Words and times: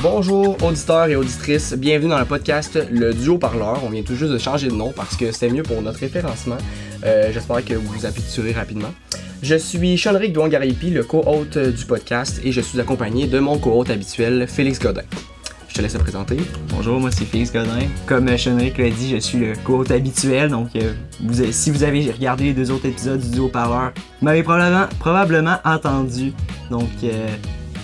Bonjour 0.00 0.62
auditeurs 0.62 1.06
et 1.08 1.16
auditrices, 1.16 1.72
bienvenue 1.72 2.10
dans 2.10 2.20
le 2.20 2.24
podcast 2.24 2.78
Le 2.92 3.12
Duo 3.12 3.36
Parleur. 3.38 3.82
On 3.84 3.88
vient 3.88 4.02
tout 4.04 4.14
juste 4.14 4.30
de 4.30 4.38
changer 4.38 4.68
de 4.68 4.74
nom 4.74 4.92
parce 4.94 5.16
que 5.16 5.32
c'était 5.32 5.50
mieux 5.50 5.64
pour 5.64 5.82
notre 5.82 5.98
référencement. 5.98 6.58
Euh, 7.04 7.32
J'espère 7.32 7.64
que 7.64 7.74
vous 7.74 7.88
vous 7.92 8.06
habituerez 8.06 8.52
rapidement. 8.52 8.94
Je 9.42 9.56
suis 9.56 9.98
Sean-Ric 9.98 10.32
Douangaripi, 10.32 10.90
le 10.90 11.02
co-hôte 11.02 11.58
du 11.58 11.84
podcast, 11.84 12.40
et 12.44 12.52
je 12.52 12.60
suis 12.60 12.78
accompagné 12.78 13.26
de 13.26 13.40
mon 13.40 13.58
co-hôte 13.58 13.90
habituel, 13.90 14.46
Félix 14.46 14.78
Godin. 14.78 15.02
Je 15.72 15.78
te 15.78 15.80
laisse 15.80 15.94
te 15.94 15.98
présenter. 15.98 16.36
Bonjour, 16.68 17.00
moi 17.00 17.10
c'est 17.10 17.24
Félix 17.24 17.50
Godin. 17.50 17.88
Comme 18.06 18.28
Sean-Ric 18.36 18.76
l'a 18.76 18.90
dit, 18.90 19.08
je 19.08 19.16
suis 19.16 19.38
le 19.38 19.54
co-hôte 19.64 19.90
habituel, 19.90 20.50
donc 20.50 20.68
euh, 20.76 20.92
vous 21.22 21.50
si 21.50 21.70
vous 21.70 21.82
avez 21.82 22.10
regardé 22.10 22.44
les 22.44 22.52
deux 22.52 22.70
autres 22.70 22.84
épisodes 22.84 23.18
du 23.18 23.30
Duo 23.30 23.48
Parleur, 23.48 23.94
vous 24.20 24.26
m'avez 24.26 24.42
probablement, 24.42 24.84
probablement 24.98 25.56
entendu. 25.64 26.34
Donc, 26.70 26.90
euh, 27.04 27.26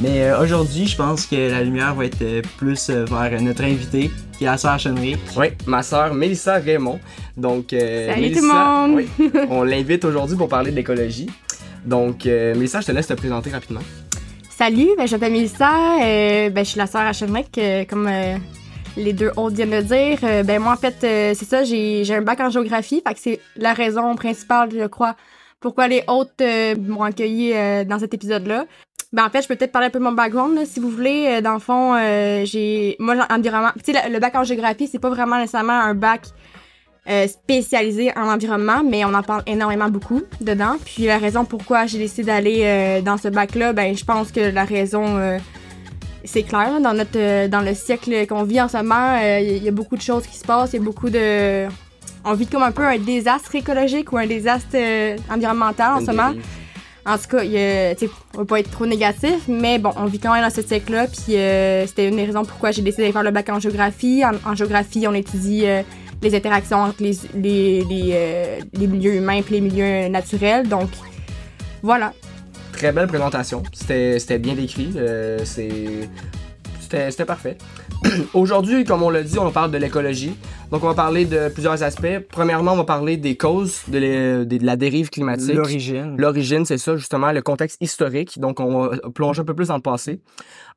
mais 0.02 0.24
euh, 0.24 0.42
aujourd'hui, 0.42 0.86
je 0.86 0.98
pense 0.98 1.24
que 1.24 1.50
la 1.50 1.62
lumière 1.64 1.94
va 1.94 2.04
être 2.04 2.20
euh, 2.20 2.42
plus 2.58 2.90
euh, 2.90 3.06
vers 3.06 3.40
notre 3.40 3.64
invité, 3.64 4.10
qui 4.36 4.44
est 4.44 4.48
la 4.48 4.58
sœur 4.58 4.78
Sean-Ric. 4.78 5.16
Oui, 5.38 5.46
ma 5.64 5.82
sœur 5.82 6.12
Mélissa 6.12 6.56
Raymond. 6.58 7.00
Donc, 7.38 7.72
euh, 7.72 8.08
Salut 8.10 8.20
Mélissa, 8.20 8.40
tout 8.40 8.46
le 8.46 8.52
monde! 8.52 8.96
oui, 8.96 9.30
on 9.48 9.62
l'invite 9.62 10.04
aujourd'hui 10.04 10.36
pour 10.36 10.50
parler 10.50 10.72
de 10.72 10.76
l'écologie. 10.76 11.30
Donc, 11.86 12.26
euh, 12.26 12.54
Mélissa, 12.54 12.82
je 12.82 12.88
te 12.88 12.92
laisse 12.92 13.06
te 13.06 13.14
présenter 13.14 13.48
rapidement. 13.48 13.80
Salut, 14.58 14.88
ben, 14.96 15.06
je 15.06 15.12
m'appelle 15.12 15.30
Mélissa, 15.30 16.00
euh, 16.02 16.50
ben, 16.50 16.64
je 16.64 16.70
suis 16.70 16.78
la 16.78 16.88
sœur 16.88 17.02
à 17.02 17.12
Chenrec, 17.12 17.56
euh, 17.58 17.84
comme 17.84 18.08
euh, 18.08 18.36
les 18.96 19.12
deux 19.12 19.30
autres 19.36 19.54
viennent 19.54 19.70
de 19.70 19.82
dire. 19.82 20.18
Euh, 20.24 20.42
ben, 20.42 20.60
moi, 20.60 20.72
en 20.72 20.76
fait, 20.76 20.96
c'est 21.00 21.44
ça, 21.44 21.62
j'ai 21.62 22.12
un 22.12 22.22
bac 22.22 22.40
en 22.40 22.50
géographie, 22.50 23.00
fait 23.06 23.14
que 23.14 23.20
c'est 23.20 23.40
la 23.54 23.72
raison 23.72 24.16
principale, 24.16 24.70
je 24.72 24.86
crois, 24.88 25.14
pourquoi 25.60 25.86
les 25.86 26.02
autres 26.08 26.74
m'ont 26.74 27.04
accueilli 27.04 27.54
dans 27.86 28.00
cet 28.00 28.14
épisode-là. 28.14 28.64
Ben, 29.12 29.26
en 29.26 29.30
fait, 29.30 29.42
je 29.42 29.46
peux 29.46 29.54
peut-être 29.54 29.70
parler 29.70 29.86
un 29.86 29.90
peu 29.90 30.00
de 30.00 30.04
mon 30.04 30.10
background, 30.10 30.56
là, 30.56 30.66
si 30.66 30.80
vous 30.80 30.90
voulez. 30.90 31.40
Dans 31.40 31.54
le 31.54 31.60
fond, 31.60 31.94
j'ai... 32.44 32.96
Moi, 32.98 33.14
environnement... 33.30 33.70
Tu 33.84 33.92
sais, 33.92 34.08
le, 34.08 34.12
le 34.12 34.18
bac 34.18 34.34
en 34.34 34.42
géographie, 34.42 34.88
c'est 34.88 34.98
pas 34.98 35.10
vraiment 35.10 35.38
nécessairement 35.38 35.78
un 35.78 35.94
bac 35.94 36.22
euh, 37.08 37.26
spécialisé 37.26 38.10
en 38.16 38.28
environnement, 38.28 38.82
mais 38.84 39.04
on 39.04 39.14
en 39.14 39.22
parle 39.22 39.42
énormément 39.46 39.88
beaucoup 39.88 40.22
dedans. 40.40 40.76
Puis 40.84 41.04
la 41.06 41.18
raison 41.18 41.44
pourquoi 41.44 41.86
j'ai 41.86 41.98
décidé 41.98 42.24
d'aller 42.24 42.60
euh, 42.62 43.00
dans 43.00 43.16
ce 43.16 43.28
bac-là, 43.28 43.72
ben 43.72 43.96
je 43.96 44.04
pense 44.04 44.30
que 44.30 44.40
la 44.40 44.64
raison 44.64 45.16
euh, 45.16 45.38
c'est 46.24 46.42
clair 46.42 46.72
là, 46.72 46.80
dans 46.80 46.94
notre 46.94 47.16
euh, 47.16 47.48
dans 47.48 47.60
le 47.62 47.74
siècle 47.74 48.26
qu'on 48.26 48.42
vit 48.42 48.60
en 48.60 48.68
ce 48.68 48.76
moment, 48.76 49.18
il 49.40 49.62
y 49.62 49.68
a 49.68 49.72
beaucoup 49.72 49.96
de 49.96 50.02
choses 50.02 50.26
qui 50.26 50.36
se 50.36 50.44
passent, 50.44 50.72
il 50.72 50.76
y 50.76 50.82
a 50.82 50.84
beaucoup 50.84 51.10
de 51.10 51.66
on 52.24 52.34
vit 52.34 52.46
comme 52.46 52.62
un 52.62 52.72
peu 52.72 52.84
un 52.84 52.98
désastre 52.98 53.54
écologique 53.54 54.12
ou 54.12 54.18
un 54.18 54.26
désastre 54.26 54.76
environnemental 55.30 55.94
en 55.94 56.00
ce 56.00 56.06
moment. 56.06 56.32
En 57.08 57.16
tout 57.16 57.36
cas, 57.36 57.42
il 57.42 58.08
on 58.34 58.38
va 58.38 58.44
pas 58.44 58.60
être 58.60 58.70
trop 58.70 58.84
négatif, 58.84 59.48
mais 59.48 59.78
bon, 59.78 59.92
on 59.96 60.04
vit 60.04 60.18
quand 60.18 60.32
même 60.34 60.42
dans 60.44 60.54
ce 60.54 60.60
siècle-là, 60.60 61.06
puis 61.06 61.36
euh, 61.36 61.86
c'était 61.86 62.06
une 62.06 62.16
des 62.16 62.24
raisons 62.26 62.44
pourquoi 62.44 62.70
j'ai 62.70 62.82
décidé 62.82 63.06
de 63.06 63.12
faire 63.12 63.22
le 63.22 63.30
bac 63.30 63.48
en 63.48 63.58
géographie. 63.58 64.22
En, 64.26 64.50
en 64.50 64.54
géographie, 64.54 65.06
on 65.08 65.14
étudie 65.14 65.62
euh, 65.64 65.82
les 66.22 66.34
interactions 66.34 66.78
entre 66.82 67.02
les, 67.02 67.16
les, 67.34 67.84
les, 67.84 68.10
euh, 68.12 68.58
les 68.74 68.86
milieux 68.86 69.14
humains 69.14 69.34
et 69.40 69.44
les 69.50 69.60
milieux 69.60 70.08
naturels, 70.08 70.68
donc 70.68 70.88
voilà. 71.82 72.12
Très 72.72 72.92
belle 72.92 73.08
présentation. 73.08 73.62
C'était 73.72 74.18
c'était 74.18 74.38
bien 74.38 74.54
décrit. 74.54 74.90
euh, 74.96 75.38
c'est- 75.44 76.08
C'était 76.80 77.10
c'était 77.10 77.24
parfait. 77.26 77.58
Aujourd'hui, 78.34 78.84
comme 78.84 79.02
on 79.02 79.10
l'a 79.10 79.22
dit, 79.22 79.38
on 79.38 79.50
parle 79.50 79.70
de 79.70 79.78
l'écologie. 79.78 80.34
Donc, 80.70 80.84
on 80.84 80.88
va 80.88 80.94
parler 80.94 81.24
de 81.24 81.48
plusieurs 81.48 81.82
aspects. 81.82 82.18
Premièrement, 82.30 82.72
on 82.72 82.76
va 82.76 82.84
parler 82.84 83.16
des 83.16 83.36
causes 83.36 83.80
de, 83.88 83.98
l'é- 83.98 84.44
de 84.46 84.64
la 84.64 84.76
dérive 84.76 85.08
climatique. 85.10 85.54
L'origine. 85.54 86.14
L'origine, 86.18 86.64
c'est 86.66 86.76
ça, 86.78 86.96
justement, 86.96 87.32
le 87.32 87.40
contexte 87.42 87.78
historique. 87.80 88.38
Donc, 88.38 88.60
on 88.60 88.86
va 88.86 88.96
plonger 89.14 89.40
un 89.40 89.44
peu 89.44 89.54
plus 89.54 89.68
dans 89.68 89.76
le 89.76 89.82
passé. 89.82 90.20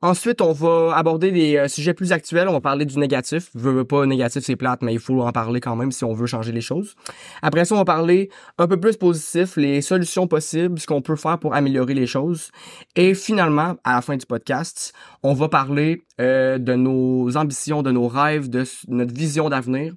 Ensuite, 0.02 0.40
on 0.40 0.52
va 0.52 0.94
aborder 0.96 1.30
des 1.30 1.56
euh, 1.56 1.68
sujets 1.68 1.94
plus 1.94 2.12
actuels. 2.12 2.48
On 2.48 2.52
va 2.52 2.60
parler 2.60 2.84
du 2.84 2.98
négatif. 2.98 3.50
Veux, 3.54 3.72
veux 3.72 3.84
pas 3.84 4.04
négatif, 4.04 4.42
c'est 4.44 4.56
plate, 4.56 4.82
mais 4.82 4.92
il 4.92 4.98
faut 4.98 5.22
en 5.22 5.32
parler 5.32 5.60
quand 5.60 5.76
même 5.76 5.92
si 5.92 6.04
on 6.04 6.12
veut 6.12 6.26
changer 6.26 6.52
les 6.52 6.60
choses. 6.60 6.96
Après 7.40 7.64
ça, 7.64 7.76
on 7.76 7.78
va 7.78 7.84
parler 7.84 8.28
un 8.58 8.66
peu 8.66 8.78
plus 8.78 8.96
positif, 8.96 9.56
les 9.56 9.80
solutions 9.80 10.26
possibles, 10.26 10.78
ce 10.78 10.86
qu'on 10.86 11.02
peut 11.02 11.16
faire 11.16 11.38
pour 11.38 11.54
améliorer 11.54 11.94
les 11.94 12.06
choses. 12.06 12.50
Et 12.96 13.14
finalement, 13.14 13.76
à 13.84 13.94
la 13.94 14.02
fin 14.02 14.16
du 14.16 14.26
podcast, 14.26 14.92
on 15.22 15.34
va 15.34 15.48
parler 15.48 16.04
euh, 16.20 16.58
de 16.58 16.74
nos 16.74 17.36
ambitions, 17.36 17.82
de 17.82 17.90
nos 17.90 18.08
rêves, 18.08 18.50
de 18.50 18.64
notre 18.88 19.14
vision 19.14 19.48
d'avenir. 19.48 19.94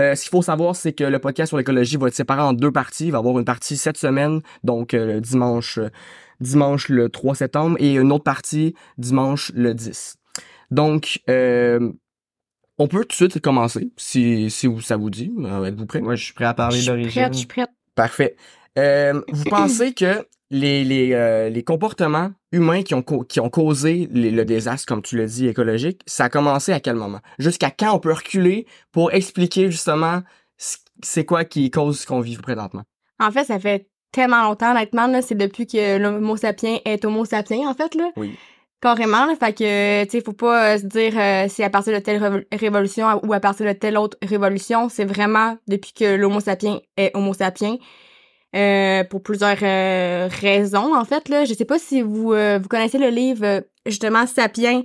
Euh, 0.00 0.14
ce 0.14 0.22
qu'il 0.22 0.30
faut 0.30 0.42
savoir, 0.42 0.76
c'est 0.76 0.92
que 0.92 1.04
le 1.04 1.18
podcast 1.18 1.48
sur 1.48 1.58
l'écologie 1.58 1.96
va 1.96 2.08
être 2.08 2.14
séparé 2.14 2.40
en 2.40 2.52
deux 2.52 2.72
parties. 2.72 3.06
Il 3.06 3.12
va 3.12 3.18
y 3.18 3.20
avoir 3.20 3.38
une 3.38 3.44
partie 3.44 3.76
cette 3.76 3.98
semaine, 3.98 4.40
donc 4.64 4.94
euh, 4.94 5.20
dimanche, 5.20 5.78
dimanche 6.40 6.88
le 6.88 7.08
3 7.08 7.34
septembre, 7.34 7.76
et 7.80 7.94
une 7.94 8.12
autre 8.12 8.24
partie 8.24 8.74
dimanche 8.98 9.50
le 9.54 9.74
10. 9.74 10.16
Donc, 10.70 11.20
euh, 11.28 11.90
on 12.78 12.86
peut 12.88 13.00
tout 13.04 13.24
de 13.24 13.30
suite 13.32 13.40
commencer, 13.40 13.90
si, 13.96 14.50
si 14.50 14.66
vous- 14.66 14.80
ça 14.80 14.96
vous 14.96 15.10
dit. 15.10 15.32
Euh, 15.40 15.64
Êtes-vous 15.64 15.86
prêts? 15.86 16.00
Moi, 16.00 16.14
je 16.14 16.24
suis 16.24 16.34
prêt 16.34 16.44
à 16.44 16.54
parler 16.54 16.76
Je 16.76 16.82
suis 16.82 16.90
d'origine. 16.90 17.10
prête, 17.22 17.32
je 17.32 17.38
suis 17.38 17.46
prête. 17.48 17.70
Parfait. 17.94 18.36
Euh, 18.78 19.20
vous 19.32 19.44
pensez 19.50 19.92
que 19.94 20.26
les, 20.50 20.84
les, 20.84 21.12
euh, 21.12 21.48
les 21.48 21.62
comportements 21.64 22.30
humains 22.52 22.82
qui 22.82 22.94
ont, 22.94 23.02
qui 23.02 23.40
ont 23.40 23.50
causé 23.50 24.08
les- 24.12 24.30
le 24.30 24.44
désastre, 24.44 24.86
comme 24.86 25.02
tu 25.02 25.16
l'as 25.18 25.26
dit, 25.26 25.48
écologique, 25.48 26.00
ça 26.06 26.24
a 26.24 26.28
commencé 26.28 26.72
à 26.72 26.80
quel 26.80 26.94
moment? 26.94 27.20
Jusqu'à 27.38 27.70
quand 27.70 27.92
on 27.94 27.98
peut 27.98 28.12
reculer 28.12 28.66
pour 28.92 29.12
expliquer 29.12 29.70
justement 29.70 30.22
ce- 30.56 30.76
c'est 31.02 31.24
quoi 31.24 31.44
qui 31.44 31.70
cause 31.70 32.00
ce 32.00 32.06
qu'on 32.06 32.20
vit 32.20 32.36
présentement? 32.36 32.84
En 33.18 33.30
fait, 33.32 33.44
ça 33.44 33.58
fait 33.58 33.88
tellement 34.12 34.42
longtemps, 34.42 34.70
honnêtement, 34.70 35.06
là, 35.06 35.22
c'est 35.22 35.34
depuis 35.34 35.66
que 35.66 35.98
l'homo 35.98 36.36
sapiens 36.36 36.78
est 36.84 37.04
homo 37.04 37.24
sapiens, 37.24 37.68
en 37.68 37.74
fait, 37.74 37.94
là. 37.94 38.10
Oui. 38.16 38.36
Carrément, 38.80 39.26
là, 39.26 39.34
fait 39.34 39.52
que, 39.52 40.04
tu 40.04 40.10
sais, 40.10 40.20
faut 40.24 40.32
pas 40.32 40.74
euh, 40.74 40.78
se 40.78 40.86
dire 40.86 41.12
euh, 41.16 41.46
c'est 41.48 41.64
à 41.64 41.70
partir 41.70 41.92
de 41.92 41.98
telle 41.98 42.22
révo- 42.22 42.44
révolution 42.52 43.20
ou 43.24 43.32
à 43.32 43.40
partir 43.40 43.66
de 43.66 43.72
telle 43.72 43.98
autre 43.98 44.16
révolution. 44.22 44.88
C'est 44.88 45.04
vraiment 45.04 45.58
depuis 45.66 45.92
que 45.92 46.14
l'homo 46.14 46.38
sapiens 46.40 46.78
est 46.96 47.10
homo 47.14 47.34
sapiens. 47.34 47.76
Euh, 48.56 49.04
pour 49.04 49.22
plusieurs 49.22 49.58
euh, 49.62 50.28
raisons, 50.40 50.94
en 50.94 51.04
fait, 51.04 51.28
là. 51.28 51.44
Je 51.44 51.54
sais 51.54 51.64
pas 51.64 51.78
si 51.78 52.02
vous, 52.02 52.32
vous 52.32 52.68
connaissez 52.68 52.98
le 52.98 53.08
livre, 53.08 53.62
justement, 53.84 54.26
Sapiens, 54.26 54.82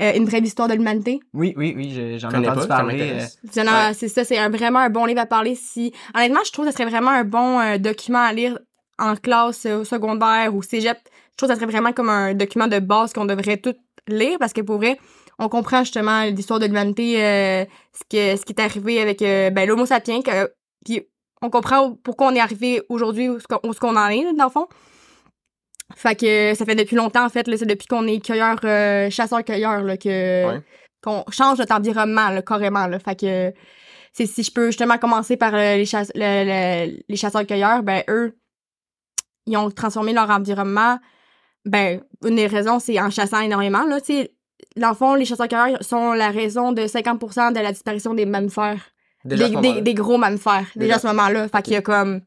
euh, 0.00 0.12
une 0.14 0.24
brève 0.24 0.44
histoire 0.44 0.68
de 0.68 0.74
l'humanité? 0.74 1.20
Oui, 1.32 1.54
oui, 1.56 1.74
oui, 1.76 1.90
je- 1.94 2.18
j'en 2.18 2.30
ai 2.30 2.48
entendu 2.48 2.68
pas, 2.68 2.76
parler. 2.76 3.00
euh, 3.12 3.92
C'est 3.94 4.08
ça, 4.08 4.24
c'est 4.24 4.38
un- 4.38 4.48
vraiment 4.50 4.78
un 4.80 4.90
bon 4.90 5.04
livre 5.06 5.20
à 5.20 5.26
parler 5.26 5.54
si... 5.54 5.92
Honnêtement, 6.14 6.40
je 6.44 6.52
trouve 6.52 6.66
que 6.66 6.70
ça 6.70 6.76
serait 6.78 6.90
vraiment 6.90 7.10
un 7.10 7.24
bon 7.24 7.60
euh, 7.60 7.78
document 7.78 8.18
à 8.22 8.32
lire 8.32 8.58
en 8.98 9.14
classe 9.16 9.66
euh, 9.66 9.80
au 9.80 9.84
secondaire 9.84 10.54
ou 10.54 10.62
cégep. 10.62 10.98
Je 11.32 11.36
trouve 11.36 11.48
que 11.48 11.54
ça 11.54 11.60
serait 11.60 11.70
vraiment 11.70 11.92
comme 11.92 12.08
un 12.08 12.34
document 12.34 12.66
de 12.66 12.78
base 12.78 13.12
qu'on 13.12 13.26
devrait 13.26 13.58
tout 13.58 13.74
lire 14.08 14.38
parce 14.38 14.52
que 14.52 14.60
pour 14.62 14.76
vrai, 14.76 14.98
on 15.38 15.48
comprend 15.48 15.80
justement 15.80 16.22
l'histoire 16.24 16.58
de 16.60 16.66
l'humanité, 16.66 17.22
euh, 17.22 17.64
ce, 17.92 18.02
que, 18.08 18.38
ce 18.40 18.44
qui 18.44 18.52
est 18.52 18.60
arrivé 18.60 19.00
avec 19.00 19.20
euh, 19.20 19.50
ben, 19.50 19.68
l'homo 19.68 19.84
sapiens, 19.84 20.20
puis 20.84 21.02
on 21.42 21.50
comprend 21.50 21.92
pourquoi 22.02 22.28
on 22.28 22.34
est 22.34 22.40
arrivé 22.40 22.82
aujourd'hui 22.88 23.28
où 23.28 23.38
ce 23.38 23.46
qu'on 23.46 23.72
ce 23.72 23.84
en 23.84 24.08
est, 24.08 24.32
dans 24.34 24.44
le 24.44 24.50
fond. 24.50 24.66
Fait 25.94 26.16
que 26.18 26.54
ça 26.54 26.64
fait 26.64 26.74
depuis 26.74 26.96
longtemps, 26.96 27.24
en 27.24 27.28
fait, 27.28 27.46
c'est 27.56 27.64
depuis 27.66 27.86
qu'on 27.86 28.06
est 28.06 28.18
cueilleur, 28.24 28.56
euh, 28.64 29.08
chasseur-cueilleur, 29.10 29.82
que 29.98 30.46
Ouais. 30.48 30.60
qu'on 31.02 31.24
change 31.30 31.58
notre 31.58 31.74
environnement, 31.74 32.30
là, 32.30 32.42
carrément, 32.42 32.86
là. 32.88 32.98
Fait 32.98 33.18
que 33.18 33.52
c'est 34.12 34.26
si 34.26 34.42
je 34.42 34.50
peux 34.50 34.66
justement 34.66 34.98
commencer 34.98 35.36
par 35.36 35.54
euh, 35.54 35.76
les, 35.76 35.84
chasse- 35.84 36.10
le- 36.14 36.44
le- 36.90 37.02
les 37.08 37.16
chasseurs-cueilleurs, 37.16 37.82
ben 37.82 38.02
eux, 38.08 38.36
ils 39.46 39.56
ont 39.56 39.70
transformé 39.70 40.12
leur 40.12 40.28
environnement. 40.30 40.98
Ben, 41.64 42.00
une 42.24 42.36
des 42.36 42.46
raisons, 42.48 42.78
c'est 42.80 43.00
en 43.00 43.10
chassant 43.10 43.40
énormément, 43.40 43.84
là. 43.84 43.98
Dans 44.76 44.88
le 44.88 44.94
fond, 44.94 45.14
les 45.14 45.24
chasseurs-cueilleurs 45.24 45.82
sont 45.84 46.12
la 46.14 46.30
raison 46.30 46.72
de 46.72 46.86
50% 46.86 47.52
de 47.52 47.60
la 47.60 47.70
disparition 47.72 48.12
des 48.14 48.26
mammifères. 48.26 48.90
Déjà 49.24 49.48
des, 49.48 49.80
des, 49.82 49.94
gros 49.94 50.18
mammifères, 50.18 50.66
déjà, 50.74 50.94
Déjà. 50.94 50.94
à 50.96 50.98
ce 50.98 51.06
moment-là. 51.08 51.48
Fait 51.48 51.62
qu'il 51.62 51.72
y 51.74 51.76
a 51.76 51.82
comme, 51.82 52.20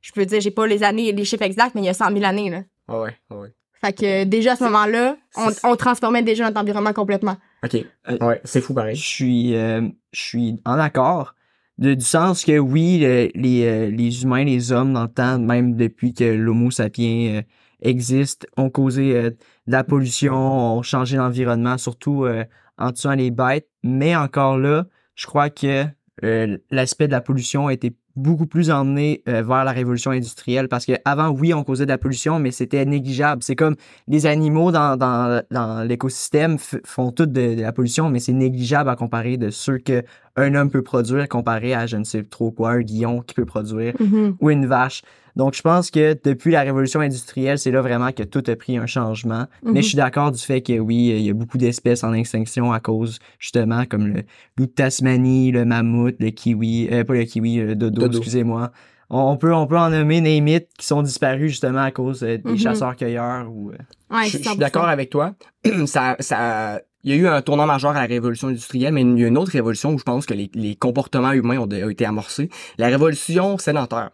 je 0.00 0.12
peux 0.12 0.24
dire, 0.26 0.40
j'ai 0.40 0.50
pas 0.50 0.66
les 0.66 0.82
années, 0.82 1.10
les 1.12 1.24
chiffres 1.24 1.42
exacts, 1.42 1.74
mais 1.74 1.82
il 1.82 1.86
y 1.86 1.88
a 1.88 1.94
100 1.94 2.12
000 2.12 2.24
années, 2.24 2.50
là. 2.50 2.62
Ah 2.88 3.00
ouais, 3.00 3.14
ah 3.30 3.36
ouais. 3.36 3.52
Fait 3.80 3.92
que 3.92 4.24
déjà 4.24 4.52
à 4.52 4.56
ce 4.56 4.64
moment-là, 4.64 5.16
on, 5.64 5.76
transformait 5.76 6.22
déjà 6.22 6.44
notre 6.46 6.60
environnement 6.60 6.92
complètement. 6.92 7.36
OK. 7.64 7.76
Euh, 8.08 8.18
Ouais, 8.20 8.40
c'est 8.44 8.60
fou 8.60 8.74
pareil. 8.74 8.96
Je 8.96 9.06
suis, 9.06 9.54
euh, 9.54 9.82
je 10.12 10.20
suis 10.20 10.60
en 10.64 10.78
accord. 10.78 11.34
De- 11.78 11.94
du 11.94 12.04
sens 12.04 12.44
que 12.44 12.58
oui, 12.58 12.98
le- 12.98 13.30
les, 13.36 13.64
euh, 13.64 13.90
les 13.90 14.24
humains, 14.24 14.42
les 14.44 14.72
hommes, 14.72 14.92
dans 14.94 15.04
le 15.04 15.08
temps, 15.08 15.38
même 15.38 15.76
depuis 15.76 16.12
que 16.12 16.24
l'Homo 16.24 16.72
sapiens 16.72 17.36
euh, 17.36 17.42
existe, 17.80 18.48
ont 18.56 18.68
causé 18.70 19.14
euh, 19.14 19.30
de 19.30 19.72
la 19.72 19.84
pollution, 19.84 20.34
ont 20.34 20.82
changé 20.82 21.16
l'environnement, 21.16 21.78
surtout 21.78 22.24
euh, 22.24 22.44
en 22.78 22.90
tuant 22.90 23.14
les 23.14 23.30
bêtes. 23.30 23.68
Mais 23.84 24.16
encore 24.16 24.58
là, 24.58 24.86
je 25.14 25.26
crois 25.26 25.50
que 25.50 25.84
euh, 26.24 26.58
l'aspect 26.72 27.06
de 27.06 27.12
la 27.12 27.20
pollution 27.20 27.68
a 27.68 27.72
été 27.72 27.94
beaucoup 28.18 28.46
plus 28.46 28.70
emmené 28.70 29.22
euh, 29.28 29.42
vers 29.42 29.64
la 29.64 29.72
révolution 29.72 30.10
industrielle 30.10 30.68
parce 30.68 30.84
que 30.86 30.92
avant 31.04 31.28
oui 31.30 31.54
on 31.54 31.64
causait 31.64 31.86
de 31.86 31.90
la 31.90 31.98
pollution 31.98 32.38
mais 32.38 32.50
c'était 32.50 32.84
négligeable 32.84 33.42
c'est 33.42 33.56
comme 33.56 33.76
les 34.08 34.26
animaux 34.26 34.72
dans, 34.72 34.96
dans, 34.96 35.42
dans 35.50 35.86
l'écosystème 35.86 36.56
font 36.58 37.12
toutes 37.12 37.32
de, 37.32 37.60
la 37.60 37.72
pollution 37.72 38.10
mais 38.10 38.18
c'est 38.18 38.32
négligeable 38.32 38.90
à 38.90 38.96
comparer 38.96 39.36
de 39.36 39.50
ceux 39.50 39.78
que 39.78 40.02
un 40.36 40.54
homme 40.54 40.70
peut 40.70 40.82
produire 40.82 41.28
comparé 41.28 41.74
à 41.74 41.86
je 41.86 41.96
ne 41.96 42.04
sais 42.04 42.22
trop 42.22 42.50
quoi 42.50 42.72
un 42.72 42.80
lion 42.80 43.22
qui 43.22 43.34
peut 43.34 43.46
produire 43.46 43.94
Mm-hmm. 43.98 44.34
ou 44.40 44.50
une 44.50 44.66
vache 44.66 45.02
donc 45.38 45.54
je 45.54 45.62
pense 45.62 45.90
que 45.90 46.14
depuis 46.22 46.50
la 46.50 46.60
révolution 46.62 47.00
industrielle 47.00 47.58
c'est 47.58 47.70
là 47.70 47.80
vraiment 47.80 48.12
que 48.12 48.22
tout 48.24 48.42
a 48.48 48.56
pris 48.56 48.76
un 48.76 48.86
changement 48.86 49.46
mais 49.62 49.70
Mhm. 49.70 49.76
je 49.82 49.88
suis 49.88 49.96
d'accord 49.96 50.30
du 50.32 50.38
fait 50.42 50.60
que 50.60 50.78
oui 50.78 51.14
il 51.16 51.22
y 51.22 51.30
a 51.30 51.32
beaucoup 51.32 51.56
d'espèces 51.56 52.04
en 52.04 52.12
extinction 52.12 52.70
à 52.72 52.80
cause 52.80 53.18
justement 53.38 53.86
comme 53.86 54.08
le 54.08 54.22
loup 54.58 54.66
de 54.66 54.72
Tasmanie 54.72 55.52
le 55.52 55.64
mammouth 55.64 56.16
le 56.18 56.28
kiwi 56.30 56.88
euh, 56.92 57.04
pas 57.04 57.14
le 57.14 57.24
kiwi 57.24 57.56
le 57.56 57.74
dodo, 57.76 58.02
Dodo. 58.02 58.18
excusez-moi 58.18 58.70
on 59.10 59.20
on 59.20 59.36
peut, 59.38 59.54
on 59.54 59.66
peut 59.66 59.78
en 59.78 59.88
nommer 59.88 60.20
name 60.20 60.48
it, 60.48 60.66
qui 60.78 60.84
sont 60.84 61.00
disparus 61.00 61.50
justement 61.52 61.80
à 61.80 61.90
cause 61.92 62.22
euh, 62.22 62.36
des 62.36 62.50
Mhm. 62.52 62.58
chasseurs-cueilleurs 62.58 63.50
ou. 63.50 63.70
euh, 63.70 63.76
Ouais, 64.14 64.24
je, 64.24 64.32
je 64.32 64.36
suis 64.36 64.44
100%. 64.44 64.58
d'accord 64.58 64.84
avec 64.88 65.08
toi. 65.08 65.34
ça, 65.86 66.16
ça, 66.20 66.82
il 67.04 67.10
y 67.12 67.14
a 67.14 67.16
eu 67.16 67.26
un 67.26 67.40
tournant 67.40 67.64
majeur 67.64 67.92
à 67.92 68.00
la 68.02 68.06
révolution 68.06 68.48
industrielle, 68.48 68.92
mais 68.92 69.00
il 69.00 69.18
y 69.18 69.24
a 69.24 69.28
une 69.28 69.38
autre 69.38 69.52
révolution 69.52 69.94
où 69.94 69.98
je 69.98 70.04
pense 70.04 70.26
que 70.26 70.34
les, 70.34 70.50
les 70.54 70.74
comportements 70.76 71.32
humains 71.32 71.56
ont, 71.56 71.62
ont 71.62 71.88
été 71.88 72.04
amorcés. 72.04 72.50
La 72.76 72.88
révolution 72.88 73.56
sédentaire. 73.56 74.10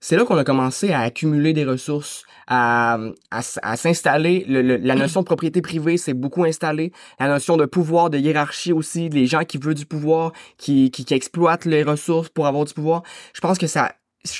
C'est 0.00 0.16
là 0.16 0.24
qu'on 0.24 0.36
a 0.38 0.44
commencé 0.44 0.92
à 0.92 1.00
accumuler 1.00 1.52
des 1.52 1.64
ressources, 1.64 2.24
à, 2.46 2.98
à, 3.30 3.76
s'installer. 3.76 4.44
Le- 4.48 4.62
le- 4.62 4.76
la 4.78 4.94
notion 4.94 5.20
de 5.20 5.26
propriété 5.26 5.60
privée 5.60 5.98
s'est 5.98 6.14
beaucoup 6.14 6.44
installée. 6.44 6.90
La 7.18 7.28
notion 7.28 7.58
de 7.58 7.66
pouvoir, 7.66 8.08
de 8.08 8.16
hiérarchie 8.18 8.72
aussi, 8.72 9.10
les 9.10 9.26
gens 9.26 9.44
qui 9.44 9.58
veulent 9.58 9.74
du 9.74 9.84
pouvoir, 9.86 10.32
qui, 10.56 10.90
qui 10.90 11.04
exploitent 11.12 11.66
les 11.66 11.82
ressources 11.82 12.30
pour 12.30 12.46
avoir 12.46 12.64
du 12.64 12.72
pouvoir. 12.72 13.02
Je 13.34 13.40
pense 13.40 13.58
que 13.58 13.66
ça, 13.66 13.92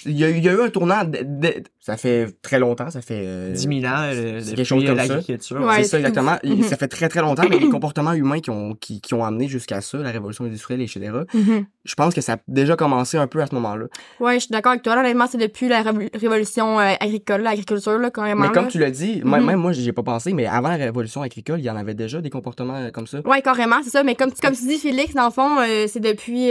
il 0.04 0.18
y 0.18 0.24
a, 0.24 0.28
eu- 0.28 0.36
il 0.36 0.44
y 0.44 0.48
a 0.48 0.52
eu 0.52 0.60
un 0.60 0.68
tournant. 0.68 1.04
de- 1.04 1.20
de- 1.22 1.62
ça 1.80 1.96
fait 1.96 2.28
très 2.42 2.58
longtemps, 2.58 2.90
ça 2.90 3.00
fait 3.00 3.22
euh, 3.24 3.52
10 3.52 3.80
000 3.80 3.92
ans 3.92 4.02
euh, 4.12 4.40
quelque 4.44 4.64
chose 4.64 4.84
comme 4.84 4.98
ça. 4.98 5.16
Ouais. 5.16 5.76
c'est 5.76 5.84
ça 5.84 5.98
exactement. 5.98 6.36
Mhm. 6.44 6.62
Ça 6.64 6.76
fait 6.76 6.88
très 6.88 7.08
très 7.08 7.20
longtemps, 7.22 7.44
mais 7.48 7.58
les 7.58 7.70
comportements 7.70 8.12
humains 8.12 8.40
qui 8.40 8.50
ont 8.50 8.74
qui, 8.74 9.00
qui 9.00 9.14
ont 9.14 9.24
amené 9.24 9.48
jusqu'à 9.48 9.80
ça, 9.80 9.96
la 9.98 10.10
révolution 10.10 10.44
industrielle, 10.44 10.82
etc. 10.82 11.00
Mhm. 11.32 11.64
Je 11.84 11.94
pense 11.94 12.12
que 12.14 12.20
ça 12.20 12.34
a 12.34 12.36
déjà 12.46 12.76
commencé 12.76 13.16
un 13.16 13.26
peu 13.26 13.40
à 13.40 13.46
ce 13.46 13.54
moment-là. 13.54 13.86
Ouais, 14.20 14.34
je 14.34 14.40
suis 14.40 14.50
d'accord 14.52 14.72
avec 14.72 14.82
toi. 14.82 14.94
Là, 14.94 15.00
honnêtement, 15.00 15.26
c'est 15.26 15.38
depuis 15.38 15.68
la 15.68 15.82
révo- 15.82 16.10
révolution 16.14 16.78
euh, 16.78 16.92
agricole, 17.00 17.40
l'agriculture, 17.40 17.98
là, 17.98 18.10
carrément. 18.10 18.42
Mais 18.42 18.52
comme 18.52 18.64
là. 18.66 18.70
tu 18.70 18.78
l'as 18.78 18.90
dit, 18.90 19.22
Mhm. 19.24 19.44
même 19.46 19.58
moi 19.58 19.72
j'y 19.72 19.88
ai 19.88 19.92
pas 19.92 20.02
pensé, 20.02 20.34
mais 20.34 20.44
avant 20.46 20.68
la 20.68 20.76
révolution 20.76 21.22
agricole, 21.22 21.58
il 21.60 21.64
y 21.64 21.70
en 21.70 21.76
avait 21.76 21.94
déjà 21.94 22.20
des 22.20 22.30
comportements 22.30 22.76
euh, 22.76 22.90
comme 22.90 23.06
ça. 23.06 23.20
Ouais, 23.24 23.40
carrément, 23.40 23.76
c'est 23.82 23.90
ça. 23.90 24.02
Mais 24.04 24.14
comme, 24.14 24.30
comme 24.32 24.54
tu 24.54 24.66
dis, 24.66 24.78
Félix, 24.78 25.14
dans 25.14 25.24
le 25.26 25.32
fond, 25.32 25.58
euh, 25.60 25.86
c'est 25.88 26.00
depuis. 26.00 26.50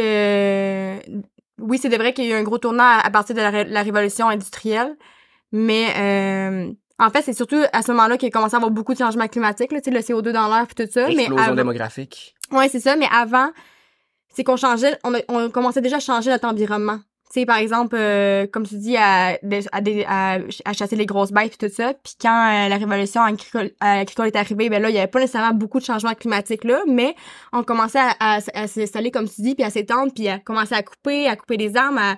Oui, 1.61 1.77
c'est 1.77 1.89
vrai 1.95 2.13
qu'il 2.13 2.25
y 2.25 2.31
a 2.33 2.37
eu 2.37 2.39
un 2.39 2.43
gros 2.43 2.57
tournant 2.57 2.83
à, 2.83 2.99
à 3.05 3.09
partir 3.09 3.35
de 3.35 3.41
la, 3.41 3.49
ré- 3.49 3.63
la 3.65 3.81
révolution 3.83 4.27
industrielle. 4.29 4.95
Mais 5.51 5.87
euh, 5.97 6.71
en 6.99 7.09
fait, 7.09 7.21
c'est 7.23 7.33
surtout 7.33 7.61
à 7.73 7.81
ce 7.81 7.91
moment-là 7.91 8.17
qu'il 8.17 8.27
a 8.27 8.31
commencé 8.31 8.55
à 8.55 8.57
avoir 8.57 8.71
beaucoup 8.71 8.93
de 8.93 8.99
changements 8.99 9.27
climatiques, 9.27 9.71
là, 9.71 9.79
le 9.85 9.99
CO2 9.99 10.31
dans 10.31 10.47
l'air 10.47 10.67
puis 10.67 10.85
tout 10.85 10.91
ça. 10.91 11.07
Mais 11.07 11.13
Explosion 11.23 11.43
avant- 11.45 11.55
démographique. 11.55 12.35
Ouais, 12.51 12.69
c'est 12.69 12.79
ça, 12.79 12.95
mais 12.95 13.07
avant, 13.11 13.49
c'est 14.33 14.43
qu'on 14.43 14.57
changeait, 14.57 14.97
on, 15.03 15.13
a- 15.15 15.19
on 15.27 15.49
commençait 15.49 15.81
déjà 15.81 15.97
à 15.97 15.99
changer 15.99 16.29
notre 16.29 16.47
environnement. 16.47 16.99
Sais, 17.31 17.45
par 17.45 17.57
exemple, 17.57 17.95
euh, 17.95 18.47
comme 18.47 18.65
tu 18.65 18.75
dis, 18.79 18.97
à, 18.97 19.37
à, 19.71 19.81
à, 20.07 20.37
à 20.65 20.73
chasser 20.73 20.95
les 20.95 21.05
grosses 21.05 21.31
bêtes 21.31 21.55
puis 21.55 21.69
tout 21.69 21.73
ça. 21.73 21.93
Puis 21.93 22.13
quand 22.19 22.27
euh, 22.29 22.69
la 22.69 22.75
révolution 22.77 23.21
agricole, 23.21 23.69
agricole 23.79 24.27
est 24.27 24.35
arrivée, 24.35 24.67
ben 24.69 24.81
là, 24.81 24.89
il 24.89 24.95
y 24.95 24.97
avait 24.97 25.05
pas 25.05 25.19
nécessairement 25.19 25.53
beaucoup 25.53 25.79
de 25.79 25.85
changements 25.85 26.15
climatiques 26.15 26.63
là, 26.63 26.81
mais 26.87 27.13
on 27.53 27.61
commençait 27.61 27.99
à 28.19 28.39
s'installer, 28.41 29.11
comme 29.11 29.29
tu 29.29 29.43
dis, 29.43 29.53
puis 29.53 29.63
à 29.63 29.69
s'étendre, 29.69 30.11
puis 30.11 30.27
à 30.27 30.39
commencer 30.39 30.73
à 30.73 30.81
couper, 30.81 31.27
à 31.27 31.35
couper 31.35 31.57
des 31.57 31.77
arbres, 31.77 31.99
à, 31.99 32.15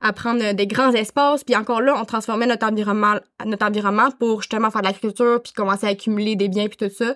à 0.00 0.12
prendre 0.14 0.52
des 0.52 0.66
grands 0.66 0.92
espaces. 0.92 1.44
Puis 1.44 1.54
encore 1.56 1.82
là, 1.82 1.94
on 2.00 2.06
transformait 2.06 2.46
notre 2.46 2.66
environnement, 2.66 3.16
notre 3.44 3.66
environnement 3.66 4.10
pour 4.18 4.40
justement 4.40 4.70
faire 4.70 4.80
de 4.80 4.86
l'agriculture, 4.86 5.42
puis 5.42 5.52
commencer 5.52 5.86
à 5.86 5.90
accumuler 5.90 6.36
des 6.36 6.48
biens, 6.48 6.68
puis 6.68 6.78
tout 6.78 6.94
ça. 6.94 7.14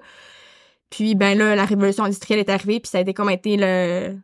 Puis 0.91 1.15
ben 1.15 1.37
là, 1.37 1.55
la 1.55 1.65
révolution 1.65 2.05
industrielle 2.05 2.41
est 2.41 2.51
arrivée, 2.51 2.81
puis 2.81 2.91
ça 2.91 2.99
a 2.99 3.01
été 3.01 3.15
comme 3.15 3.31
été 3.31 3.57
le 3.57 4.17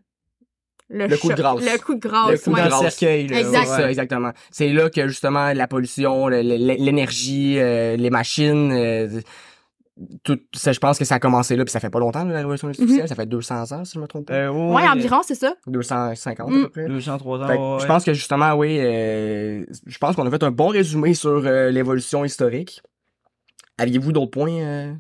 Le 0.91 1.17
coup 1.17 1.29
de 1.29 1.35
grâce. 1.35 1.61
Le 1.63 1.79
coup 1.83 1.95
de 1.95 2.01
grâce. 2.01 2.31
Le 2.33 2.39
coup 2.39 2.51
de 2.51 2.55
ouais. 2.57 2.69
Grâce. 2.69 2.83
le 2.83 2.91
cercueil, 2.91 3.27
là. 3.29 3.41
Exact. 3.41 3.89
Exactement. 3.89 4.33
C'est 4.51 4.69
là 4.69 4.91
que 4.91 5.09
justement 5.09 5.53
la 5.53 5.67
pollution, 5.67 6.29
le- 6.29 6.43
le- 6.43 6.57
l'énergie, 6.85 7.59
euh, 7.59 7.97
les 7.97 8.11
machines, 8.11 8.71
euh, 8.73 9.21
tout 10.25 10.39
ça, 10.53 10.73
je 10.73 10.81
pense 10.81 10.99
que 10.99 11.05
ça 11.05 11.15
a 11.15 11.19
commencé 11.21 11.55
là, 11.57 11.65
puis 11.65 11.71
ça 11.71 11.79
fait 11.81 11.89
pas 11.89 12.01
longtemps 12.01 12.25
la 12.25 12.39
révolution 12.39 12.67
industrielle, 12.69 13.09
ça 13.09 13.15
fait 13.15 13.27
200 13.27 13.73
ans 13.73 13.85
si 13.85 13.93
je 13.95 14.01
me 14.01 14.07
trompe 14.09 14.27
pas. 14.27 14.35
Euh, 14.35 14.51
Ouais, 14.51 14.87
environ, 14.89 15.21
c'est 15.25 15.37
ça. 15.37 15.55
250 15.69 16.51
Mm. 16.51 16.55
à 16.61 16.63
peu 16.65 16.69
près. 16.69 16.87
203 16.87 17.39
ans. 17.43 17.47
Fait 17.47 17.57
ouais, 17.57 17.79
Je 17.81 17.87
pense 17.87 18.05
que 18.05 18.13
justement, 18.13 18.53
oui, 18.55 18.79
euh, 18.81 19.65
je 19.87 19.99
pense 19.99 20.17
qu'on 20.17 20.27
a 20.27 20.31
fait 20.31 20.43
un 20.43 20.51
bon 20.51 20.69
résumé 20.69 21.15
sur 21.15 21.31
euh, 21.47 21.71
l'évolution 21.71 22.25
historique. 22.25 22.83
Aviez-vous 23.79 24.13
d'autres 24.13 24.31
points? 24.33 24.97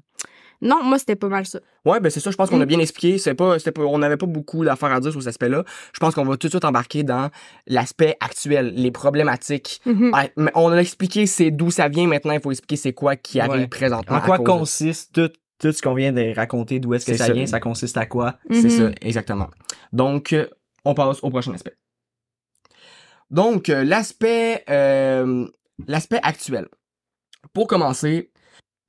Non, 0.65 0.83
moi, 0.83 0.99
c'était 0.99 1.15
pas 1.15 1.29
mal 1.29 1.47
ça. 1.47 1.61
Ouais, 1.85 2.01
ben 2.01 2.11
c'est 2.11 2.21
ça, 2.21 2.31
je 2.31 2.37
pense 2.37 2.49
qu'on 2.51 2.61
a 2.61 2.65
Mm. 2.65 2.69
bien 2.69 2.79
expliqué. 2.81 3.19
C'est 3.19 3.35
pas, 3.35 3.59
c'était 3.59 3.71
pas, 3.71 3.83
on 3.83 3.99
n'avait 3.99 4.17
pas 4.17 4.27
beaucoup 4.27 4.65
d'affaires 4.65 4.91
à 4.93 4.99
dire 5.01 5.13
sur 5.13 5.21
cet 5.23 5.29
aspect-là. 5.29 5.63
Je 5.93 6.01
pense 6.01 6.15
qu'on 6.15 6.25
va 6.25 6.37
tout 6.37 6.47
de 6.49 6.53
suite 6.53 6.65
embarquer 6.65 7.03
dans 7.05 7.31
l'aspect 7.67 8.17
actuel, 8.21 8.73
les 8.75 8.91
problématiques. 8.91 9.81
Ouais, 9.87 10.33
mais 10.37 10.51
on 10.55 10.71
a 10.73 10.79
expliqué 10.79 11.27
c'est 11.27 11.51
d'où 11.51 11.71
ça 11.71 11.89
vient 11.89 12.07
maintenant, 12.09 12.33
il 12.33 12.41
faut 12.41 12.51
expliquer 12.51 12.77
c'est 12.77 12.93
quoi 12.95 13.15
qui 13.17 13.39
arrive 13.41 13.63
Ouais. 13.63 13.67
présentement. 13.69 14.17
En 14.17 14.21
quoi 14.21 14.39
de- 14.39 14.43
consiste 14.45 15.13
tout, 15.15 15.31
tout 15.59 15.73
ce 15.73 15.83
qu'on 15.83 15.95
vient 15.95 16.13
de 16.13 16.35
raconter, 16.35 16.81
d'où 16.81 16.95
est-ce 16.95 17.07
que 17.07 17.13
C'est 17.13 17.19
ça 17.19 17.27
ça. 17.27 17.33
vient, 17.35 17.47
ça 17.47 17.61
consiste 17.61 17.97
à 17.97 18.07
quoi? 18.07 18.39
C'est 18.51 18.63
Mhm. 18.65 18.71
ça, 18.71 18.91
exactement. 19.03 19.51
Donc, 19.93 20.33
euh, 20.33 20.49
on 20.85 20.95
passe 20.95 21.23
au 21.23 21.31
prochain 21.31 21.53
aspect. 21.55 21.75
Donc, 23.31 23.69
euh, 23.69 23.85
l'aspect 23.85 24.65
euh, 24.71 25.47
l'aspect 25.87 26.21
actuel. 26.23 26.69
Pour 27.53 27.67
commencer, 27.67 28.31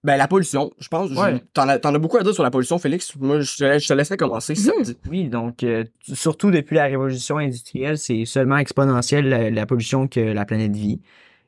ben, 0.05 0.17
la 0.17 0.27
pollution, 0.27 0.71
je 0.77 0.87
pense. 0.87 1.09
Ouais. 1.11 1.41
T'en 1.53 1.67
as, 1.67 1.99
beaucoup 1.99 2.17
à 2.17 2.23
dire 2.23 2.33
sur 2.33 2.43
la 2.43 2.51
pollution, 2.51 2.77
Félix. 2.77 3.15
Moi, 3.15 3.39
je 3.39 3.57
te, 3.57 3.79
je 3.79 3.87
te 3.87 3.93
laisserai 3.93 4.17
commencer 4.17 4.53
si 4.53 4.71
dit. 4.83 4.95
Oui, 5.09 5.29
donc 5.29 5.63
euh, 5.63 5.83
surtout 6.13 6.51
depuis 6.51 6.75
la 6.75 6.85
révolution 6.85 7.37
industrielle, 7.37 7.97
c'est 7.97 8.23
seulement 8.25 8.57
exponentiel 8.57 9.27
la, 9.27 9.49
la 9.49 9.65
pollution 9.65 10.07
que 10.07 10.19
la 10.19 10.45
planète 10.45 10.75
vit. 10.75 11.01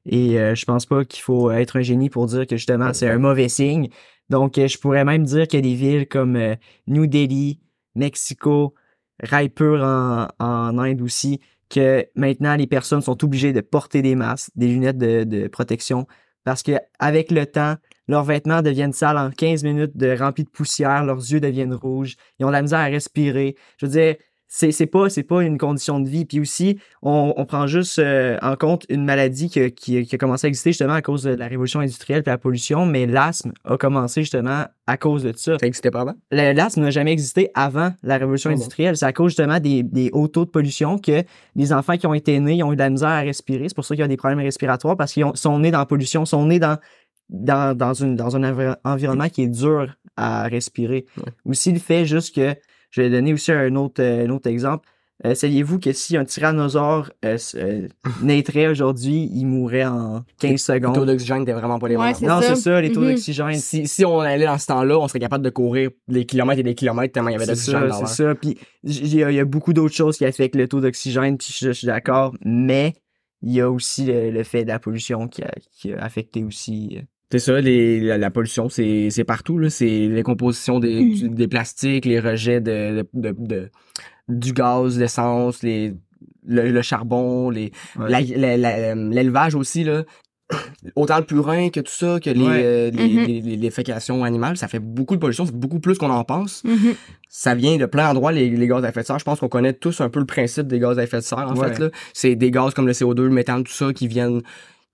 Et 0.07 0.39
euh, 0.39 0.56
je 0.56 0.65
pense 0.65 0.88
pas 0.88 1.06
qu'il 1.06 1.21
faut 1.21 1.51
être 1.51 1.77
un 1.77 1.81
génie 1.81 2.09
pour 2.09 2.25
dire 2.25 2.48
que 2.48 2.56
justement 2.56 2.94
c'est 2.94 3.09
un 3.09 3.19
mauvais 3.19 3.50
signe. 3.50 3.89
Donc 4.30 4.57
euh, 4.57 4.68
je 4.68 4.80
pourrais 4.80 5.06
même 5.06 5.24
dire 5.24 5.48
qu'il 5.48 5.59
y 5.59 5.68
a 5.68 5.69
des 5.69 5.75
villes 5.75 6.07
comme 6.07 6.36
euh, 6.36 6.56
New 6.88 7.06
Delhi, 7.06 7.59
Mexico, 7.94 8.74
Raipur 9.21 9.83
en, 9.83 10.27
en 10.39 10.77
Inde 10.80 11.01
aussi, 11.01 11.42
que 11.69 12.07
maintenant 12.15 12.56
les 12.56 12.68
personnes 12.68 13.01
sont 13.01 13.24
obligées 13.24 13.54
de 13.54 13.62
porter 13.62 14.01
des 14.01 14.15
masques, 14.15 14.50
des 14.56 14.68
lunettes 14.68 14.98
de, 14.98 15.25
de 15.25 15.48
protection, 15.48 16.07
parce 16.44 16.63
que 16.63 16.71
avec 16.98 17.30
le 17.30 17.45
temps, 17.45 17.75
leurs 18.07 18.24
vêtements 18.24 18.62
deviennent 18.62 18.94
sales 18.94 19.18
en 19.18 19.30
15 19.31 19.63
minutes 19.63 19.95
de 19.98 20.15
remplis 20.18 20.44
de 20.44 20.50
poussière, 20.50 21.04
leurs 21.06 21.18
yeux 21.18 21.39
deviennent 21.39 21.74
rouges, 21.74 22.15
ils 22.39 22.45
ont 22.45 22.50
de 22.50 22.54
la 22.54 22.62
misère 22.62 22.80
à 22.80 22.86
respirer. 22.86 23.56
Je 23.80 23.86
veux 23.86 23.92
dire, 23.92 24.15
c'est 24.50 24.71
c'est 24.71 24.86
pas 24.86 25.09
c'est 25.09 25.23
pas 25.23 25.44
une 25.44 25.57
condition 25.57 25.99
de 25.99 26.07
vie. 26.07 26.23
Puis 26.23 26.40
aussi, 26.40 26.80
on, 27.02 27.33
on 27.35 27.45
prend 27.45 27.68
juste 27.68 27.99
euh, 27.99 28.37
en 28.42 28.56
compte 28.56 28.85
une 28.87 29.04
maladie 29.04 29.49
que- 29.49 29.68
qui, 29.68 30.06
qui 30.06 30.16
a 30.16 30.18
commencé 30.18 30.47
à 30.47 30.47
exister 30.47 30.69
justement 30.69 30.94
à 30.94 31.02
cause 31.02 31.23
de 31.23 31.31
la 31.31 31.47
révolution 31.49 31.81
industrielle 31.81 32.23
et 32.26 32.30
la 32.30 32.37
pollution, 32.37 32.85
mais 32.85 33.06
l'asthme 33.07 33.52
a 33.66 33.76
commencé 33.76 34.21
justement 34.21 34.64
à 34.90 34.95
cause 34.95 35.23
de 35.23 35.33
ça. 35.35 35.57
Ça 35.59 35.68
existait 35.68 35.92
pas 35.92 35.99
avant? 35.99 36.14
L'asthme 36.31 36.80
n'a 36.83 36.92
jamais 36.92 37.11
existé 37.11 37.52
avant 37.56 37.92
la 38.04 38.18
révolution 38.18 38.49
Ah 38.49 38.54
industrielle. 38.54 38.95
C'est 38.95 39.06
à 39.06 39.11
cause 39.11 39.31
justement 39.31 39.59
des, 39.59 39.83
des 39.83 40.11
hauts 40.14 40.30
taux 40.30 40.45
de 40.45 40.49
pollution 40.49 40.97
que 40.97 41.23
les 41.57 41.73
enfants 41.73 41.97
qui 41.97 42.07
ont 42.07 42.14
été 42.14 42.40
nés 42.40 42.54
ils 42.56 42.64
ont 42.64 42.71
eu 42.71 42.78
de 42.78 42.81
la 42.81 42.90
misère 42.90 43.09
à 43.09 43.19
respirer. 43.19 43.66
C'est 43.68 43.76
pour 43.76 43.83
ça 43.83 43.95
qu'ils 43.97 44.06
ont 44.06 44.07
des 44.07 44.16
problèmes 44.16 44.40
respiratoires 44.40 44.95
parce 44.95 45.11
qu'ils 45.11 45.26
ont- 45.26 45.35
sont 45.35 45.59
nés 45.59 45.71
dans 45.71 45.80
la 45.80 45.85
pollution, 45.85 46.23
sont 46.26 46.45
nés 46.45 46.59
dans, 46.59 46.78
dans, 47.29 47.75
dans, 47.77 47.93
une, 47.93 48.15
dans 48.15 48.35
un 48.35 48.43
envi- 48.43 48.75
environnement 48.83 49.29
qui 49.29 49.43
est 49.43 49.47
dur 49.47 49.95
à 50.15 50.43
respirer. 50.47 51.05
Ouais. 51.17 51.31
Aussi 51.45 51.71
le 51.71 51.79
fait 51.79 52.05
juste 52.05 52.33
que, 52.35 52.55
je 52.89 53.01
vais 53.01 53.09
donner 53.09 53.33
aussi 53.33 53.51
un 53.51 53.75
autre, 53.75 54.01
euh, 54.01 54.25
un 54.25 54.29
autre 54.29 54.47
exemple. 54.49 54.87
Euh, 55.25 55.33
Saviez-vous 55.33 55.79
que 55.79 55.93
si 55.93 56.15
un 56.15 56.25
tyrannosaure 56.25 57.09
euh, 57.25 57.37
euh, 57.55 57.87
naîtrait 58.21 58.67
aujourd'hui, 58.67 59.29
il 59.33 59.45
mourrait 59.45 59.83
en 59.85 60.23
15 60.39 60.51
Le 60.51 60.79
taux 60.79 60.87
secondes? 60.93 61.05
d'oxygène 61.07 61.39
n'était 61.39 61.53
vraiment 61.53 61.79
pas 61.79 61.87
les 61.87 61.97
mêmes. 61.97 62.13
Non, 62.21 62.39
c'est 62.41 62.55
ça, 62.55 62.79
les 62.79 62.91
taux 62.91 63.01
Mhm. 63.01 63.09
d'oxygène. 63.09 63.55
Si, 63.55 63.87
si 63.87 64.05
on 64.05 64.19
allait 64.19 64.45
dans 64.45 64.57
ce 64.59 64.67
temps-là, 64.67 64.97
on 64.99 65.07
serait 65.07 65.19
capable 65.19 65.43
de 65.43 65.49
courir 65.49 65.89
des 66.07 66.25
kilomètres 66.25 66.59
et 66.59 66.63
des 66.63 66.75
kilomètres 66.75 67.13
tellement 67.13 67.29
il 67.29 67.33
y 67.33 67.35
avait 67.35 67.47
d'oxygène 67.47 67.87
dans 67.87 68.05
c'est 68.05 68.23
l'air. 68.23 68.33
ça. 68.33 68.35
Puis 68.35 68.57
il 68.83 69.15
y, 69.15 69.23
a- 69.23 69.31
il 69.31 69.35
y 69.35 69.39
a 69.39 69.45
beaucoup 69.45 69.73
d'autres 69.73 69.95
choses 69.95 70.17
qui 70.17 70.25
affectent 70.25 70.55
le 70.55 70.67
taux 70.67 70.81
d'oxygène, 70.81 71.37
puis 71.37 71.51
je, 71.51 71.67
je 71.67 71.71
suis 71.71 71.87
d'accord, 71.87 72.35
mais 72.45 72.93
il 73.41 73.53
y 73.53 73.59
a 73.61 73.69
aussi 73.71 74.05
le, 74.05 74.29
le 74.29 74.43
fait 74.43 74.63
de 74.63 74.69
la 74.69 74.77
pollution 74.79 75.27
qui 75.27 75.41
a, 75.43 75.51
qui 75.71 75.93
a 75.93 76.03
affecté 76.03 76.43
aussi. 76.43 76.99
C'est 77.31 77.39
ça, 77.39 77.59
les, 77.59 77.99
la, 77.99 78.17
la 78.17 78.31
pollution, 78.31 78.69
c'est 78.69 79.09
c'est 79.09 79.23
partout. 79.25 79.57
là. 79.59 79.69
C'est 79.69 80.07
les 80.07 80.23
compositions 80.23 80.79
des, 80.79 81.01
Mm. 81.03 81.13
du- 81.13 81.29
des 81.29 81.47
plastiques, 81.47 82.05
les 82.05 82.19
rejets 82.19 82.61
de, 82.61 83.05
de, 83.13 83.31
de- 83.31 83.35
de- 83.37 83.69
du 84.29 84.53
gaz, 84.53 84.97
l'essence, 84.97 85.61
les 85.63 85.93
le, 86.49 86.71
le 86.71 86.81
charbon, 86.81 87.49
les 87.49 87.71
Ouais. 87.99 88.21
l'élevage 88.95 89.55
aussi 89.55 89.83
là. 89.83 90.03
autant 90.95 91.17
le 91.17 91.25
purin 91.25 91.69
que 91.69 91.81
tout 91.81 91.91
ça, 91.91 92.21
que 92.21 92.29
les, 92.29 92.39
Ouais. 92.41 92.61
euh, 92.63 92.91
les, 92.91 93.07
Mhm. 93.09 93.25
les, 93.25 93.41
les- 93.41 93.57
les 93.57 93.69
fécations 93.71 94.23
animales, 94.23 94.55
ça 94.55 94.69
fait 94.69 94.79
beaucoup 94.79 95.15
de 95.15 95.19
pollution, 95.19 95.45
c'est 95.45 95.53
beaucoup 95.53 95.81
plus 95.81 95.97
qu'on 95.97 96.09
en 96.09 96.23
pense. 96.23 96.63
Mhm. 96.63 96.93
Ça 97.27 97.53
vient 97.53 97.75
de 97.75 97.85
plein 97.85 98.07
d'endroits, 98.07 98.31
les, 98.31 98.49
les 98.49 98.67
gaz 98.67 98.85
à 98.85 98.89
effet 98.89 99.01
de 99.01 99.05
serre. 99.05 99.19
Je 99.19 99.25
pense 99.25 99.41
qu'on 99.41 99.49
connaît 99.49 99.73
tous 99.73 99.99
un 99.99 100.09
peu 100.09 100.21
le 100.21 100.25
principe 100.25 100.67
des 100.67 100.79
gaz 100.79 100.97
à 100.97 101.03
effet 101.03 101.17
de 101.17 101.23
serre, 101.23 101.39
en 101.51 101.55
Ouais. 101.57 101.73
fait. 101.73 101.79
là. 101.79 101.89
C'est 102.13 102.35
des 102.37 102.49
gaz 102.51 102.73
comme 102.73 102.87
le 102.87 102.93
CO2, 102.93 103.23
le 103.23 103.29
méthane, 103.29 103.65
tout 103.65 103.73
ça, 103.73 103.91
qui 103.91 104.07
viennent 104.07 104.41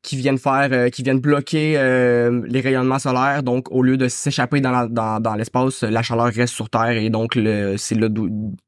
qui 0.04 0.16
viennent 0.18 0.38
faire, 0.38 0.68
euh, 0.72 0.90
qui 0.90 1.02
viennent 1.02 1.20
bloquer 1.22 1.74
euh, 1.78 2.42
les 2.48 2.60
rayonnements 2.60 3.00
solaires. 3.00 3.42
Donc, 3.42 3.72
au 3.72 3.82
lieu 3.82 3.98
de 3.98 4.08
s'échapper 4.10 4.62
dans, 4.62 4.70
la- 4.72 4.88
dans, 4.88 5.20
dans 5.20 5.34
l'espace, 5.36 5.82
la 5.82 6.04
chaleur 6.04 6.26
reste 6.28 6.54
sur 6.54 6.70
Terre 6.70 6.92
et 6.92 7.10
donc 7.10 7.36
le, 7.36 7.78
c'est 7.78 7.96
là 7.96 8.10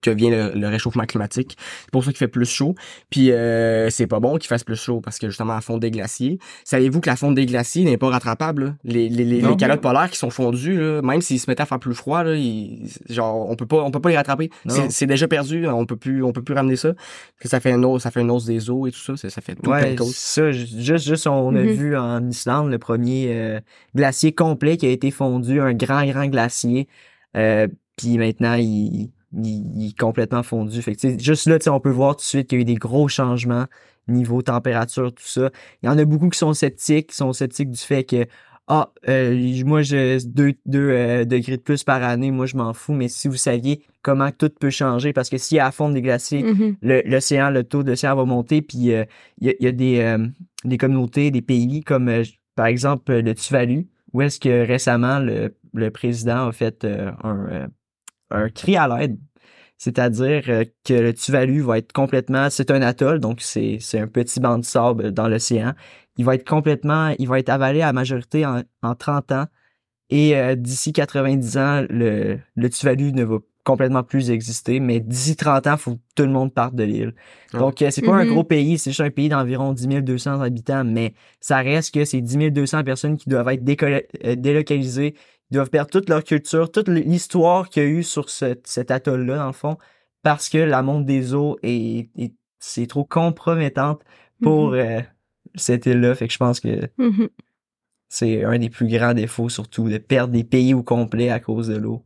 que 0.02 0.10
vient 0.12 0.30
le, 0.32 0.58
le 0.60 0.68
réchauffement 0.68 1.04
climatique. 1.06 1.58
C'est 1.82 1.92
pour 1.92 2.04
ça 2.04 2.12
qu'il 2.12 2.18
fait 2.18 2.28
plus 2.30 2.50
chaud. 2.50 2.74
Puis 3.10 3.32
euh, 3.32 3.90
c'est 3.90 4.08
pas 4.08 4.20
bon 4.20 4.38
qu'il 4.38 4.48
fasse 4.48 4.64
plus 4.64 4.76
chaud 4.82 5.02
parce 5.02 5.20
que 5.20 5.28
justement 5.28 5.54
la 5.54 5.62
fonte 5.62 5.82
des 5.82 5.92
glaciers. 5.92 6.40
Savez-vous 6.64 7.02
que 7.02 7.10
la 7.10 7.16
fonte 7.18 7.36
des 7.36 7.46
glaciers 7.46 7.84
n'est 7.84 7.98
pas 7.98 8.10
rattrapable? 8.10 8.64
là? 8.66 8.74
Les, 8.86 9.10
les, 9.10 9.26
les, 9.26 9.56
calottes 9.58 9.82
polaires 9.82 10.10
qui 10.10 10.18
sont 10.18 10.30
fondues, 10.30 10.80
là, 10.80 11.02
même 11.02 11.22
s'ils 11.22 11.40
se 11.40 11.50
mettaient 11.50 11.64
à 11.64 11.66
faire 11.66 11.80
plus 11.80 11.94
froid, 11.96 12.24
là, 12.24 12.34
ils- 12.36 12.88
genre 13.10 13.50
on 13.50 13.56
peut 13.58 13.66
pas 13.66 13.78
on 13.84 13.92
peut 13.92 14.00
pas 14.00 14.10
les 14.10 14.18
rattraper. 14.18 14.50
C'est, 14.68 14.92
c'est 14.92 15.06
déjà 15.06 15.28
perdu. 15.28 15.68
On 15.68 15.86
peut 15.86 15.98
plus 15.98 16.24
on 16.24 16.32
peut 16.32 16.44
plus 16.44 16.56
ramener 16.56 16.78
ça. 16.78 16.94
Que 17.42 17.50
ça 17.50 17.60
fait 17.60 17.72
une 17.72 17.84
hausse, 17.84 18.04
ça 18.04 18.12
fait 18.12 18.22
une 18.22 18.32
hausse 18.32 18.46
des 18.46 18.70
eaux 18.70 18.88
et 18.88 18.92
tout 18.92 19.00
ça. 19.00 19.18
Ça, 19.18 19.30
ça 19.30 19.42
fait 19.42 19.56
tout 19.56 19.70
plein 19.80 19.92
de 19.92 19.98
causes. 19.98 20.16
ça, 20.16 20.52
ju- 20.54 20.66
juste, 21.06 21.06
on 21.34 21.56
a 21.56 21.62
Mhm. 21.64 21.72
vu 21.72 21.98
en 21.98 22.28
Islande 22.30 22.70
le 22.72 22.78
premier 22.80 23.28
euh, 23.30 23.60
glacier 23.96 24.34
complet 24.34 24.78
qui 24.78 24.86
a 24.86 24.90
été 24.92 25.12
fondu, 25.12 25.60
un 25.62 25.74
grand, 25.74 26.06
grand 26.06 26.28
glacier. 26.28 26.88
Euh, 27.36 27.68
puis 27.98 28.18
maintenant, 28.18 28.54
il, 28.56 29.10
il, 29.34 29.72
il 29.78 29.88
est 29.90 29.98
complètement 30.00 30.44
fondu. 30.44 30.82
Fait 30.82 30.96
que, 30.96 31.20
juste 31.22 31.48
là, 31.48 31.58
on 31.72 31.80
peut 31.80 31.90
voir 31.90 32.16
tout 32.16 32.22
de 32.22 32.26
suite 32.26 32.48
qu'il 32.48 32.58
y 32.58 32.62
a 32.62 32.64
eu 32.64 32.66
des 32.66 32.76
gros 32.76 33.08
changements 33.08 33.66
niveau 34.08 34.42
température, 34.44 35.12
tout 35.14 35.24
ça. 35.26 35.50
Il 35.82 35.88
y 35.88 35.90
en 35.90 35.98
a 35.98 36.06
beaucoup 36.06 36.30
qui 36.30 36.38
sont 36.38 36.54
sceptiques, 36.54 37.08
qui 37.08 37.16
sont 37.16 37.34
sceptiques 37.34 37.72
du 37.72 37.80
fait 37.80 38.04
que 38.04 38.26
ah, 38.68 38.92
euh, 39.10 39.64
moi, 39.66 39.82
deux 39.84 40.56
euh, 40.76 41.24
degrés 41.26 41.58
de 41.58 41.62
plus 41.62 41.84
par 41.84 42.02
année, 42.04 42.32
moi, 42.32 42.46
je 42.48 42.56
m'en 42.58 42.74
fous. 42.74 42.94
Mais 42.94 43.08
si 43.08 43.28
vous 43.28 43.36
saviez 43.36 43.82
comment 44.02 44.30
tout 44.32 44.50
peut 44.60 44.70
changer, 44.72 45.14
parce 45.14 45.30
que 45.30 45.38
s'il 45.38 45.58
y 45.58 45.60
a 45.60 45.66
la 45.66 45.72
fonte 45.72 45.94
des 45.94 46.02
glaciers, 46.02 46.44
Mhm. 46.44 46.76
le- 46.82 47.02
l'océan, 47.06 47.50
le, 47.52 47.64
taux 47.64 47.84
d'océan 47.84 48.16
va 48.16 48.26
monter, 48.26 48.62
puis 48.62 48.92
euh, 48.94 49.06
il 49.40 49.48
y, 49.48 49.50
a, 49.52 49.54
il 49.60 49.66
y 49.66 49.68
a 49.68 49.72
des, 49.72 50.00
des 50.66 50.78
communautés, 50.78 51.32
des 51.32 51.42
pays 51.42 51.84
comme 51.84 52.10
euh, 52.10 52.24
par 52.56 52.68
exemple 52.68 53.14
le 53.14 53.34
Tuvalu, 53.36 53.88
où 54.14 54.22
est-ce 54.22 54.40
que 54.40 54.66
récemment 54.66 55.20
le, 55.20 55.90
président 55.92 56.48
a 56.48 56.52
fait 56.52 56.84
euh, 56.84 57.12
un, 57.24 57.48
euh, 57.50 57.68
un 58.32 58.50
cri 58.50 58.78
à 58.78 58.88
l'aide. 58.88 59.20
C'est-à-dire 59.78 60.66
que 60.86 60.94
le 60.94 61.14
Tuvalu 61.14 61.62
va 61.62 61.78
être 61.80 61.92
complètement, 61.92 62.50
c'est 62.50 62.72
un 62.72 62.82
atoll, 62.82 63.20
donc 63.20 63.42
c'est 63.42 63.80
un 63.96 64.08
petit 64.08 64.40
banc 64.40 64.58
de 64.58 64.64
sable 64.64 65.12
dans 65.12 65.28
l'océan. 65.28 65.74
Il 66.18 66.24
va 66.24 66.36
être 66.36 66.48
complètement, 66.48 67.14
il 67.20 67.28
va 67.28 67.40
être 67.40 67.50
avalé 67.50 67.82
à 67.82 67.88
la 67.88 67.94
majorité 67.94 68.46
en, 68.46 68.62
en 68.84 68.96
30 68.96 69.34
ans. 69.34 69.46
Et 70.10 70.34
d'ici 70.56 70.94
90 70.94 71.58
ans, 71.58 71.86
le, 71.90 72.40
le 72.56 72.70
Tuvalu 72.70 73.12
ne 73.12 73.26
va 73.26 73.40
complètement 73.66 74.04
plus 74.04 74.30
exister, 74.30 74.80
mais 74.80 75.02
d'ici 75.02 75.36
30 75.36 75.68
ans, 75.68 75.74
il 75.74 75.78
faut 75.78 75.96
que 75.96 76.02
tout 76.16 76.24
le 76.24 76.30
monde 76.32 76.54
parte 76.54 76.76
de 76.76 76.84
l'île. 76.84 77.14
Ouais. 77.54 77.60
Donc, 77.60 77.82
euh, 77.82 77.90
c'est 77.92 78.02
pas 78.04 78.14
un 78.16 78.24
Mhm. 78.24 78.32
gros 78.32 78.44
pays, 78.46 78.78
c'est 78.78 78.92
juste 78.92 79.02
un 79.02 79.10
pays 79.10 79.28
d'environ 79.28 79.74
10 79.74 80.02
200 80.02 80.40
habitants, 80.42 80.86
mais 80.86 81.14
ça 81.42 81.58
reste 81.58 81.94
que 81.94 82.06
c'est 82.06 82.22
10 82.22 82.52
200 82.52 82.84
personnes 82.84 83.18
qui 83.18 83.28
doivent 83.28 83.50
être 83.50 83.84
euh, 84.24 84.36
délocalisées, 84.36 85.16
ils 85.52 85.56
doivent 85.56 85.70
perdre 85.70 85.90
toute 85.92 86.10
leur 86.10 86.24
culture, 86.24 86.72
toute 86.72 86.88
l'histoire 86.88 87.68
qu'il 87.70 87.84
y 87.84 87.86
a 87.86 87.90
eu 87.90 88.04
sur 88.04 88.30
ce- 88.30 88.56
cet 88.64 88.92
atoll-là, 88.92 89.38
dans 89.38 89.48
le 89.48 89.52
fond, 89.54 89.78
parce 90.24 90.48
que 90.48 90.58
la 90.60 90.82
monte 90.82 91.06
des 91.06 91.34
eaux 91.34 91.58
est, 91.64 92.10
est- 92.18 92.34
c'est 92.60 92.88
trop 92.88 93.04
compromettante 93.04 94.02
pour 94.42 94.70
Mhm. 94.70 94.76
euh, 94.76 95.02
cette 95.56 95.86
île-là. 95.88 96.16
Fait 96.16 96.28
que 96.28 96.34
je 96.34 96.38
pense 96.40 96.60
que 96.60 96.90
Mhm. 96.98 97.30
c'est 98.10 98.44
un 98.44 98.58
des 98.60 98.70
plus 98.70 98.88
grands 98.88 99.14
défauts, 99.14 99.50
surtout, 99.50 99.90
de 99.90 99.98
perdre 99.98 100.34
des 100.34 100.44
pays 100.44 100.74
au 100.74 100.84
complet 100.84 101.30
à 101.30 101.40
cause 101.40 101.68
de 101.68 101.78
l'eau. 101.78 102.04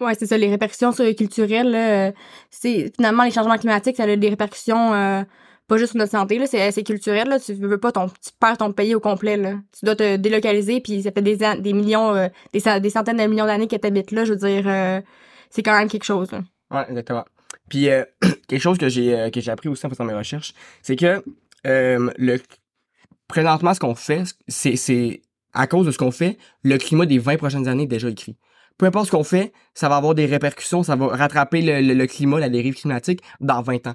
Ouais, 0.00 0.14
c'est 0.18 0.26
ça, 0.26 0.36
les 0.36 0.50
répercussions 0.50 0.92
culturelles, 0.92 1.74
euh, 1.74 2.12
c'est 2.50 2.92
finalement 2.96 3.24
les 3.24 3.30
changements 3.30 3.56
climatiques, 3.58 3.96
ça 3.96 4.04
a 4.04 4.16
des 4.16 4.28
répercussions 4.28 4.92
euh, 4.92 5.22
pas 5.66 5.78
juste 5.78 5.92
sur 5.92 5.98
notre 5.98 6.10
santé, 6.10 6.38
là, 6.38 6.46
c'est 6.46 6.70
c'est 6.72 6.82
culturel, 6.82 7.28
là, 7.28 7.40
tu 7.40 7.54
veux 7.54 7.78
pas 7.78 7.92
ton 7.92 8.08
tu 8.08 8.30
perds 8.38 8.58
ton 8.58 8.72
pays 8.72 8.94
au 8.94 9.00
complet 9.00 9.36
là. 9.36 9.54
Tu 9.78 9.84
dois 9.86 9.96
te 9.96 10.16
délocaliser 10.16 10.80
puis 10.80 11.02
ça 11.02 11.12
fait 11.12 11.22
des 11.22 11.38
des 11.60 11.72
millions 11.72 12.14
euh, 12.14 12.28
des, 12.52 12.60
des 12.80 12.90
centaines 12.90 13.16
de 13.16 13.24
millions 13.24 13.46
d'années 13.46 13.68
que 13.68 13.76
t'habites 13.76 14.10
là, 14.10 14.24
je 14.24 14.32
veux 14.32 14.38
dire 14.38 14.64
euh, 14.66 15.00
c'est 15.50 15.62
quand 15.62 15.78
même 15.78 15.88
quelque 15.88 16.04
chose. 16.04 16.30
là. 16.32 16.42
Ouais, 16.70 16.84
exactement. 16.88 17.24
Puis 17.68 17.88
euh, 17.88 18.04
quelque 18.48 18.60
chose 18.60 18.78
que 18.78 18.88
j'ai 18.88 19.18
euh, 19.18 19.30
que 19.30 19.40
j'ai 19.40 19.50
appris 19.50 19.68
aussi 19.68 19.86
en 19.86 19.90
faisant 19.90 20.04
mes 20.04 20.14
recherches, 20.14 20.52
c'est 20.82 20.96
que 20.96 21.22
euh, 21.66 22.10
le 22.18 22.40
présentement 23.28 23.72
ce 23.72 23.80
qu'on 23.80 23.94
fait, 23.94 24.24
c'est 24.48 24.76
c'est 24.76 25.22
à 25.52 25.66
cause 25.66 25.86
de 25.86 25.92
ce 25.92 25.98
qu'on 25.98 26.10
fait, 26.10 26.36
le 26.62 26.76
climat 26.78 27.06
des 27.06 27.18
20 27.18 27.36
prochaines 27.36 27.68
années 27.68 27.84
est 27.84 27.86
déjà 27.86 28.08
écrit. 28.08 28.36
Peu 28.78 28.86
importe 28.86 29.06
ce 29.06 29.10
qu'on 29.12 29.24
fait, 29.24 29.52
ça 29.74 29.88
va 29.88 29.96
avoir 29.96 30.14
des 30.14 30.26
répercussions, 30.26 30.82
ça 30.82 30.96
va 30.96 31.08
rattraper 31.08 31.62
le, 31.62 32.06
climat, 32.06 32.40
la 32.40 32.48
dérive 32.48 32.74
climatique 32.74 33.20
dans 33.40 33.62
20 33.62 33.86
ans. 33.86 33.94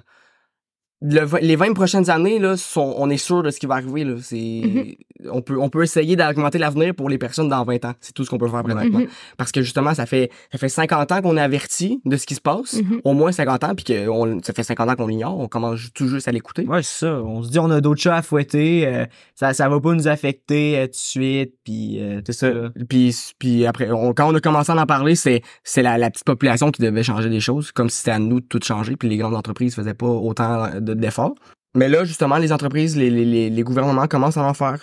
Le 1.02 1.26
les 1.40 1.56
20 1.56 1.72
prochaines 1.72 2.10
années, 2.10 2.38
là, 2.38 2.56
sont, 2.56 2.94
on 2.98 3.08
est 3.08 3.16
sûr 3.16 3.42
de 3.42 3.50
ce 3.50 3.58
qui 3.58 3.66
va 3.66 3.74
arriver. 3.76 4.04
Là. 4.04 4.16
C'est, 4.20 4.36
Mhm. 4.36 4.94
on, 5.32 5.40
peut, 5.40 5.58
on 5.58 5.70
peut 5.70 5.82
essayer 5.82 6.14
d'augmenter 6.16 6.58
l'avenir 6.58 6.94
pour 6.94 7.08
les 7.08 7.16
personnes 7.16 7.48
dans 7.48 7.64
20 7.64 7.84
ans. 7.86 7.94
C'est 8.00 8.12
tout 8.12 8.24
ce 8.24 8.28
qu'on 8.30 8.36
peut 8.38 8.48
faire 8.48 8.62
présentement. 8.62 8.98
Mhm. 9.00 9.06
Parce 9.38 9.50
que 9.50 9.62
justement, 9.62 9.94
ça 9.94 10.04
fait, 10.04 10.30
ça 10.52 10.58
fait 10.58 10.68
50 10.68 11.10
ans 11.12 11.22
qu'on 11.22 11.36
est 11.38 11.40
averti 11.40 12.00
de 12.04 12.16
ce 12.18 12.26
qui 12.26 12.34
se 12.34 12.40
passe. 12.42 12.74
Mhm. 12.82 13.00
Au 13.04 13.14
moins 13.14 13.32
50 13.32 13.64
ans, 13.64 13.74
puis 13.74 13.84
que 13.84 14.08
on, 14.08 14.40
ça 14.42 14.52
fait 14.52 14.62
50 14.62 14.90
ans 14.90 14.94
qu'on 14.96 15.06
l'ignore. 15.06 15.38
On 15.38 15.48
commence 15.48 15.80
tout 15.94 16.06
juste 16.08 16.28
à 16.28 16.32
l'écouter. 16.32 16.66
Ouais, 16.66 16.82
c'est 16.82 17.06
ça. 17.06 17.14
On 17.22 17.42
se 17.42 17.50
dit, 17.50 17.58
on 17.58 17.70
a 17.70 17.80
d'autres 17.80 18.00
chats 18.02 18.16
à 18.16 18.22
fouetter, 18.22 18.86
euh, 18.86 19.06
ça, 19.34 19.54
ça 19.54 19.68
va 19.70 19.80
pas 19.80 19.94
nous 19.94 20.06
affecter 20.08 20.76
euh, 20.78 20.84
tout 20.84 20.90
de 20.92 20.96
suite, 20.96 21.54
puis 21.64 21.98
euh, 22.02 22.20
C'est 22.26 22.32
ça. 22.34 22.50
Puis, 22.90 23.16
puis 23.38 23.64
après, 23.64 23.90
on- 23.90 24.12
quand 24.12 24.30
on 24.30 24.34
a 24.34 24.40
commencé 24.40 24.70
à 24.70 24.76
en 24.76 24.84
parler, 24.86 25.14
c'est, 25.14 25.40
c'est 25.64 25.82
la, 25.82 25.96
la 25.96 26.10
petite 26.10 26.24
population 26.26 26.70
qui 26.70 26.82
devait 26.82 27.02
changer 27.02 27.30
des 27.30 27.40
choses, 27.40 27.72
comme 27.72 27.88
si 27.88 27.98
c'était 27.98 28.10
à 28.10 28.18
nous 28.18 28.40
de 28.40 28.44
tout 28.46 28.60
changer, 28.62 28.96
puis 28.96 29.08
les 29.08 29.16
grandes 29.16 29.34
entreprises 29.34 29.74
faisaient 29.74 29.94
pas 29.94 30.06
autant 30.06 30.68
de- 30.78 30.89
d'efforts. 30.94 31.34
Mais 31.76 31.88
là, 31.88 32.04
justement, 32.04 32.36
les 32.38 32.52
entreprises, 32.52 32.96
les, 32.96 33.10
les, 33.10 33.48
les, 33.48 33.62
gouvernements 33.62 34.08
commencent 34.08 34.36
à 34.36 34.42
en 34.42 34.54
faire. 34.54 34.80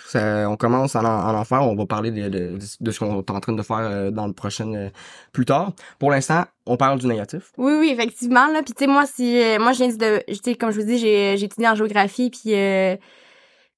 On 0.48 0.56
commence 0.56 0.96
à 0.96 1.00
en, 1.00 1.34
en 1.38 1.44
faire. 1.44 1.62
On 1.62 1.76
va 1.76 1.84
parler 1.84 2.10
de, 2.10 2.30
de, 2.30 2.58
de 2.80 2.90
ce 2.90 2.98
qu'on 2.98 3.20
est 3.20 3.30
en 3.30 3.40
train 3.40 3.52
de 3.52 3.62
faire 3.62 3.76
euh, 3.80 4.10
dans 4.10 4.26
le 4.26 4.32
prochain 4.32 4.72
euh, 4.72 4.88
plus 5.32 5.44
tard. 5.44 5.72
Pour 5.98 6.10
l'instant, 6.10 6.44
on 6.64 6.78
parle 6.78 6.98
du 6.98 7.06
négatif. 7.06 7.52
Oui, 7.58 7.74
oui, 7.78 7.90
effectivement. 7.90 8.46
Là. 8.46 8.62
Puis, 8.62 8.72
tu 8.72 8.84
sais, 8.84 8.90
moi, 8.90 9.04
si, 9.04 9.38
euh, 9.38 9.58
moi, 9.58 9.72
je 9.72 9.84
viens 9.84 9.88
de. 9.88 10.54
Comme 10.54 10.70
je 10.70 10.80
vous 10.80 10.86
dis, 10.86 10.96
j'ai 10.96 11.34
étudié 11.34 11.68
en 11.68 11.74
géographie. 11.74 12.30
Puis, 12.30 12.54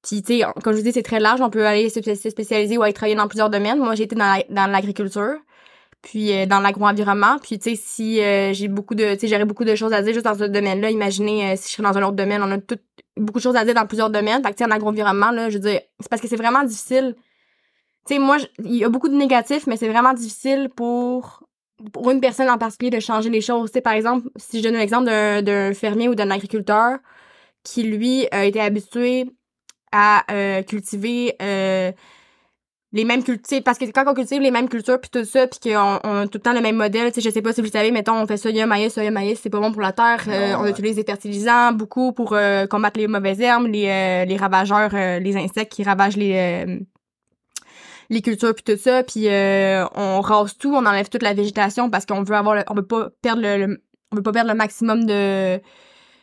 puis 0.04 0.22
tu 0.22 0.38
sais, 0.38 0.44
comme 0.62 0.72
je 0.74 0.78
vous 0.78 0.84
dis, 0.84 0.92
c'est 0.92 1.02
très 1.02 1.18
large. 1.18 1.40
On 1.40 1.50
peut 1.50 1.66
aller 1.66 1.90
se 1.90 2.00
spé- 2.00 2.14
se 2.14 2.30
spécialiser 2.30 2.78
ou 2.78 2.82
aller 2.84 2.92
travailler 2.92 3.16
dans 3.16 3.26
plusieurs 3.26 3.50
domaines. 3.50 3.78
Moi, 3.80 3.96
j'ai 3.96 4.04
été 4.04 4.14
dans 4.14 4.70
l'agriculture, 4.70 5.34
puis 6.02 6.32
euh, 6.32 6.46
dans 6.46 6.60
l'agro-environnement. 6.60 7.36
Puis, 7.42 7.58
tu 7.58 7.70
sais, 7.70 7.82
si 7.82 8.20
euh, 8.20 8.52
j'ai 8.52 8.68
beaucoup 8.68 8.94
de. 8.94 9.14
Tu 9.14 9.20
sais, 9.20 9.28
j'aurais 9.28 9.44
beaucoup 9.44 9.64
de 9.64 9.74
choses 9.74 9.92
à 9.92 10.02
dire 10.02 10.14
juste 10.14 10.24
dans 10.24 10.36
ce 10.36 10.44
domaine-là. 10.44 10.90
Imaginez 10.90 11.52
euh, 11.52 11.56
si 11.56 11.68
je 11.68 11.74
serais 11.74 11.82
dans 11.82 11.96
un 11.96 12.02
autre 12.02 12.16
domaine. 12.16 12.42
On 12.42 12.50
a 12.50 12.58
tout, 12.58 12.78
beaucoup 13.16 13.38
de 13.38 13.42
choses 13.42 13.56
à 13.56 13.64
dire 13.64 13.74
dans 13.74 13.86
plusieurs 13.86 14.10
domaines. 14.10 14.42
Fait 14.42 14.50
que, 14.50 14.56
tu 14.56 14.64
sais, 14.64 14.70
en 14.70 14.74
agro-environnement, 14.74 15.30
là, 15.30 15.50
je 15.50 15.54
veux 15.54 15.60
dire, 15.60 15.80
c'est 16.00 16.08
parce 16.08 16.22
que 16.22 16.28
c'est 16.28 16.36
vraiment 16.36 16.64
difficile. 16.64 17.14
Tu 18.06 18.14
sais, 18.14 18.18
moi, 18.18 18.38
il 18.64 18.76
y 18.76 18.84
a 18.84 18.88
beaucoup 18.88 19.08
de 19.08 19.16
négatifs, 19.16 19.66
mais 19.66 19.76
c'est 19.76 19.88
vraiment 19.88 20.14
difficile 20.14 20.70
pour 20.74 21.44
pour 21.94 22.10
une 22.10 22.20
personne 22.20 22.50
en 22.50 22.58
particulier 22.58 22.90
de 22.90 23.00
changer 23.00 23.30
les 23.30 23.40
choses. 23.40 23.70
Tu 23.70 23.74
sais, 23.74 23.80
par 23.80 23.94
exemple, 23.94 24.28
si 24.36 24.58
je 24.58 24.64
donne 24.64 24.76
l'exemple 24.76 25.06
d'un, 25.06 25.40
d'un 25.40 25.72
fermier 25.72 26.08
ou 26.08 26.14
d'un 26.14 26.30
agriculteur 26.30 26.98
qui, 27.64 27.84
lui, 27.84 28.26
a 28.32 28.44
été 28.44 28.60
habitué 28.60 29.30
à 29.90 30.24
cultiver 30.68 31.36
les 32.92 33.04
mêmes 33.04 33.22
cultures. 33.22 33.62
Parce 33.64 33.78
que 33.78 33.84
quand 33.86 34.04
on 34.06 34.14
cultive 34.14 34.42
les 34.42 34.50
mêmes 34.50 34.68
cultures, 34.68 35.00
puis 35.00 35.10
tout 35.10 35.24
ça, 35.24 35.46
puis 35.46 35.70
qu'on 35.70 35.98
on 36.04 36.16
a 36.16 36.26
tout 36.26 36.38
le 36.38 36.42
temps 36.42 36.52
le 36.52 36.60
même 36.60 36.76
modèle, 36.76 37.12
tu 37.12 37.20
sais, 37.20 37.28
je 37.28 37.32
sais 37.32 37.42
pas 37.42 37.52
si 37.52 37.60
vous 37.60 37.66
le 37.66 37.72
savez, 37.72 37.90
mettons, 37.90 38.14
on 38.14 38.26
fait 38.26 38.36
soya, 38.36 38.66
maïs, 38.66 38.92
soya, 38.92 39.10
maïs, 39.10 39.38
c'est 39.42 39.50
pas 39.50 39.60
bon 39.60 39.72
pour 39.72 39.82
la 39.82 39.92
terre. 39.92 40.24
Euh, 40.28 40.54
on 40.58 40.62
ouais. 40.62 40.70
utilise 40.70 40.96
des 40.96 41.04
fertilisants 41.04 41.72
beaucoup 41.72 42.12
pour 42.12 42.32
euh, 42.32 42.66
combattre 42.66 42.98
les 42.98 43.06
mauvaises 43.08 43.40
herbes, 43.40 43.66
les, 43.66 43.88
euh, 43.88 44.24
les 44.24 44.36
ravageurs, 44.36 44.90
les 44.92 45.36
insectes 45.36 45.72
qui 45.72 45.82
ravagent 45.82 46.16
les... 46.16 46.80
les 48.10 48.22
cultures 48.22 48.54
puis 48.56 48.64
tout 48.64 48.76
ça 48.76 49.04
puis 49.04 49.28
on 49.28 50.20
rase 50.20 50.56
tout 50.58 50.74
on 50.74 50.84
enlève 50.84 51.08
toute 51.08 51.22
la 51.22 51.32
végétation 51.32 51.90
parce 51.90 52.06
qu'on 52.06 52.24
veut 52.24 52.34
avoir 52.34 52.56
le, 52.56 52.64
on 52.68 52.74
veut 52.74 52.86
pas 52.86 53.10
perdre 53.22 53.40
le, 53.40 53.66
le- 53.66 53.82
on 54.10 54.16
veut 54.16 54.22
pas 54.22 54.32
perdre 54.32 54.50
le 54.50 54.56
maximum 54.56 55.06
de 55.06 55.60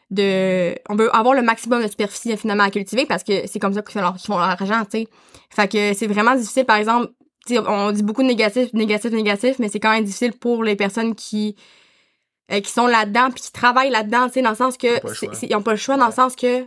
de 0.09 0.75
on 0.89 0.95
veut 0.95 1.13
avoir 1.15 1.33
le 1.35 1.41
maximum 1.41 1.83
de 1.83 1.87
superficie 1.87 2.35
finalement 2.37 2.63
à 2.63 2.69
cultiver 2.71 3.05
parce 3.05 3.23
que 3.23 3.45
c'est 3.47 3.59
comme 3.59 3.73
ça 3.73 3.81
qu'ils 3.81 3.93
font 3.93 4.01
leur, 4.01 4.13
qu'ils 4.15 4.27
font 4.27 4.37
leur 4.37 4.49
argent 4.49 4.83
tu 4.85 4.99
sais 5.01 5.07
fait 5.49 5.67
que 5.67 5.93
c'est 5.93 6.07
vraiment 6.07 6.35
difficile 6.35 6.65
par 6.65 6.77
exemple 6.77 7.11
tu 7.45 7.55
sais, 7.55 7.59
on 7.67 7.91
dit 7.91 8.03
beaucoup 8.03 8.21
de 8.23 8.27
négatifs 8.27 8.71
négatifs 8.73 9.11
négatifs 9.11 9.59
mais 9.59 9.67
c'est 9.69 9.79
quand 9.81 9.91
même 9.91 10.05
difficile 10.05 10.31
pour 10.33 10.63
les 10.63 10.75
personnes 10.77 11.13
qui 11.13 11.55
euh, 12.51 12.61
qui 12.61 12.71
sont 12.71 12.87
là-dedans 12.87 13.31
puis 13.31 13.41
qui 13.43 13.51
travaillent 13.51 13.89
là-dedans 13.89 14.27
tu 14.27 14.33
sais 14.35 14.41
dans 14.41 14.51
le 14.51 14.55
sens 14.55 14.77
que 14.77 14.87
Ils 14.87 15.55
ont 15.55 15.61
pas 15.61 15.71
le 15.71 15.77
choix. 15.77 15.97
dans 15.97 16.07
le 16.07 16.13
sens 16.13 16.35
que 16.37 16.65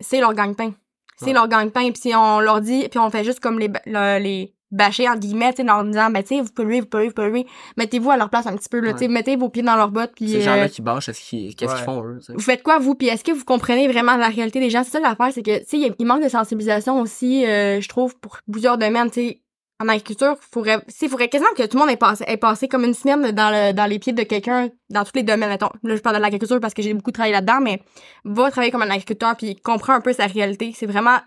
c'est 0.00 0.20
leur 0.20 0.32
gagne-pain 0.32 0.72
c'est 1.18 1.26
Ouais. 1.26 1.32
leur 1.34 1.48
gagne-pain 1.48 1.90
puis 1.90 2.00
si 2.00 2.14
on 2.14 2.40
leur 2.40 2.60
dit 2.62 2.88
puis 2.88 2.98
on 2.98 3.10
fait 3.10 3.24
juste 3.24 3.40
comme 3.40 3.58
les 3.58 3.68
le- 3.86 4.18
les 4.18 4.54
bâcher, 4.70 5.08
en 5.08 5.16
guillemets, 5.16 5.54
en 5.68 5.84
disant, 5.84 6.10
ben, 6.10 6.22
tu 6.22 6.36
sais, 6.36 6.40
vous 6.40 6.52
polluez, 6.52 6.80
vous 6.80 6.86
polluez, 6.86 7.08
vous 7.08 7.14
polluez. 7.14 7.46
Mettez-vous 7.76 8.10
à 8.10 8.16
leur 8.16 8.30
place 8.30 8.46
un 8.46 8.56
petit 8.56 8.68
peu, 8.68 8.80
là, 8.80 8.92
mettez 9.08 9.36
vos 9.36 9.48
pieds 9.48 9.62
dans 9.62 9.76
leurs 9.76 9.90
bottes, 9.90 10.12
puis... 10.14 10.28
Ces 10.28 10.36
euh, 10.36 10.40
gens-là 10.42 10.68
qui 10.68 10.82
bâchent, 10.82 11.08
est-ce 11.08 11.20
qu'ils- 11.20 11.54
qu'est-ce 11.54 11.74
qu'ils 11.74 11.84
font, 11.84 12.02
eux? 12.04 12.18
vous 12.28 12.40
faites 12.40 12.62
quoi, 12.62 12.78
vous? 12.78 12.94
Puis 12.94 13.08
est-ce 13.08 13.24
que 13.24 13.32
vous 13.32 13.44
comprenez 13.44 13.88
vraiment 13.88 14.16
la 14.16 14.28
réalité 14.28 14.60
des 14.60 14.70
gens? 14.70 14.84
C'est 14.84 14.90
ça 14.90 15.00
l'affaire, 15.00 15.30
c'est 15.32 15.42
que, 15.42 15.58
tu 15.60 15.80
sais, 15.82 15.92
il 15.98 16.06
manque 16.06 16.22
de 16.22 16.28
sensibilisation 16.28 17.00
aussi, 17.00 17.46
euh, 17.46 17.80
je 17.80 17.88
trouve, 17.88 18.16
pour 18.18 18.38
plusieurs 18.50 18.78
domaines, 18.78 19.10
tu 19.10 19.20
sais. 19.28 19.42
En 19.80 19.88
agriculture, 19.88 20.34
faudrait, 20.50 20.80
sais, 20.88 21.06
faudrait 21.08 21.28
quasiment 21.28 21.52
que 21.56 21.62
tout 21.62 21.76
le 21.76 21.80
monde 21.84 21.90
ait 21.92 21.96
passé, 21.96 22.24
ait 22.26 22.36
passé 22.36 22.66
comme 22.66 22.82
une 22.82 22.94
semaine 22.94 23.30
dans, 23.30 23.50
le, 23.50 23.72
dans 23.72 23.86
les 23.86 24.00
pieds 24.00 24.12
de 24.12 24.24
quelqu'un, 24.24 24.70
dans 24.90 25.04
tous 25.04 25.12
les 25.14 25.22
domaines. 25.22 25.50
Mettons, 25.50 25.68
là, 25.84 25.94
je 25.94 26.00
parle 26.00 26.16
de 26.16 26.20
l'agriculture 26.20 26.58
parce 26.58 26.74
que 26.74 26.82
j'ai 26.82 26.92
beaucoup 26.94 27.12
travaillé 27.12 27.32
là-dedans, 27.32 27.60
mais 27.62 27.80
va 28.24 28.50
travailler 28.50 28.72
comme 28.72 28.82
un 28.82 28.90
agriculteur 28.90 29.36
puis 29.36 29.54
comprend 29.54 29.92
un 29.92 30.00
peu 30.00 30.12
sa 30.12 30.26
réalité. 30.26 30.72
C'est 30.76 30.86
vraiment, 30.86 31.18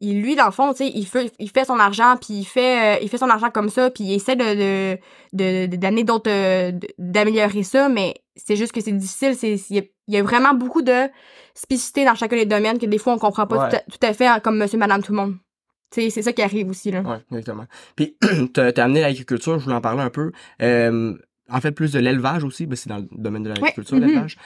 il, 0.00 0.20
lui, 0.22 0.36
dans 0.36 0.46
le 0.46 0.50
fond, 0.52 0.72
tu 0.72 0.78
sais, 0.78 0.92
il 0.94 1.06
fait, 1.06 1.32
il 1.38 1.48
fait 1.50 1.64
son 1.64 1.78
argent 1.78 2.16
puis 2.20 2.34
il 2.40 2.44
fait, 2.44 2.96
euh, 2.96 2.98
il 3.02 3.08
fait 3.08 3.18
son 3.18 3.30
argent 3.30 3.50
comme 3.50 3.68
ça 3.68 3.90
puis 3.90 4.04
il 4.04 4.12
essaie 4.14 4.36
de, 4.36 4.96
de, 5.32 5.66
d'amener 5.76 6.04
d'autres, 6.04 6.30
euh, 6.30 6.72
d'améliorer 6.98 7.62
ça, 7.62 7.88
mais 7.88 8.14
c'est 8.36 8.56
juste 8.56 8.72
que 8.72 8.80
c'est 8.80 8.92
difficile. 8.92 9.34
C'est, 9.36 9.54
il 9.70 9.76
y 9.76 9.78
a- 9.78 9.84
il 10.08 10.14
y 10.14 10.18
a 10.18 10.22
vraiment 10.22 10.52
beaucoup 10.52 10.82
de 10.82 11.08
spécificités 11.54 12.04
dans 12.04 12.14
chacun 12.14 12.36
des 12.36 12.44
domaines 12.44 12.78
que 12.78 12.84
des 12.86 12.98
fois 12.98 13.14
on 13.14 13.18
comprend 13.18 13.46
pas 13.46 13.56
Ouais. 13.56 13.68
tout, 13.70 13.76
à, 13.76 13.80
tout 13.80 13.98
à 14.06 14.12
fait 14.12 14.26
hein, 14.26 14.40
comme 14.40 14.58
monsieur, 14.58 14.76
madame, 14.78 15.02
tout 15.02 15.12
le 15.12 15.16
monde. 15.18 15.36
Sais, 15.94 16.10
c'est 16.10 16.22
ça 16.22 16.32
qui 16.32 16.42
arrive 16.42 16.68
aussi, 16.68 16.90
là. 16.90 17.00
Ouais, 17.02 17.18
exactement. 17.30 17.66
Puis, 17.94 18.16
t'as 18.52 18.72
t'as 18.72 18.84
amené 18.84 19.00
l'agriculture, 19.00 19.58
je 19.60 19.64
voulais 19.64 19.76
en 19.76 19.80
parler 19.80 20.02
un 20.02 20.10
peu. 20.10 20.32
Euh, 20.60 21.14
en 21.48 21.60
fait, 21.60 21.70
plus 21.70 21.92
de 21.92 22.00
l'élevage 22.00 22.42
aussi, 22.42 22.66
ben, 22.66 22.74
c'est 22.74 22.88
dans 22.88 22.98
le 22.98 23.06
domaine 23.12 23.44
de 23.44 23.50
l'agriculture, 23.50 23.96
mhm. 23.96 24.04
l'élevage. 24.04 24.36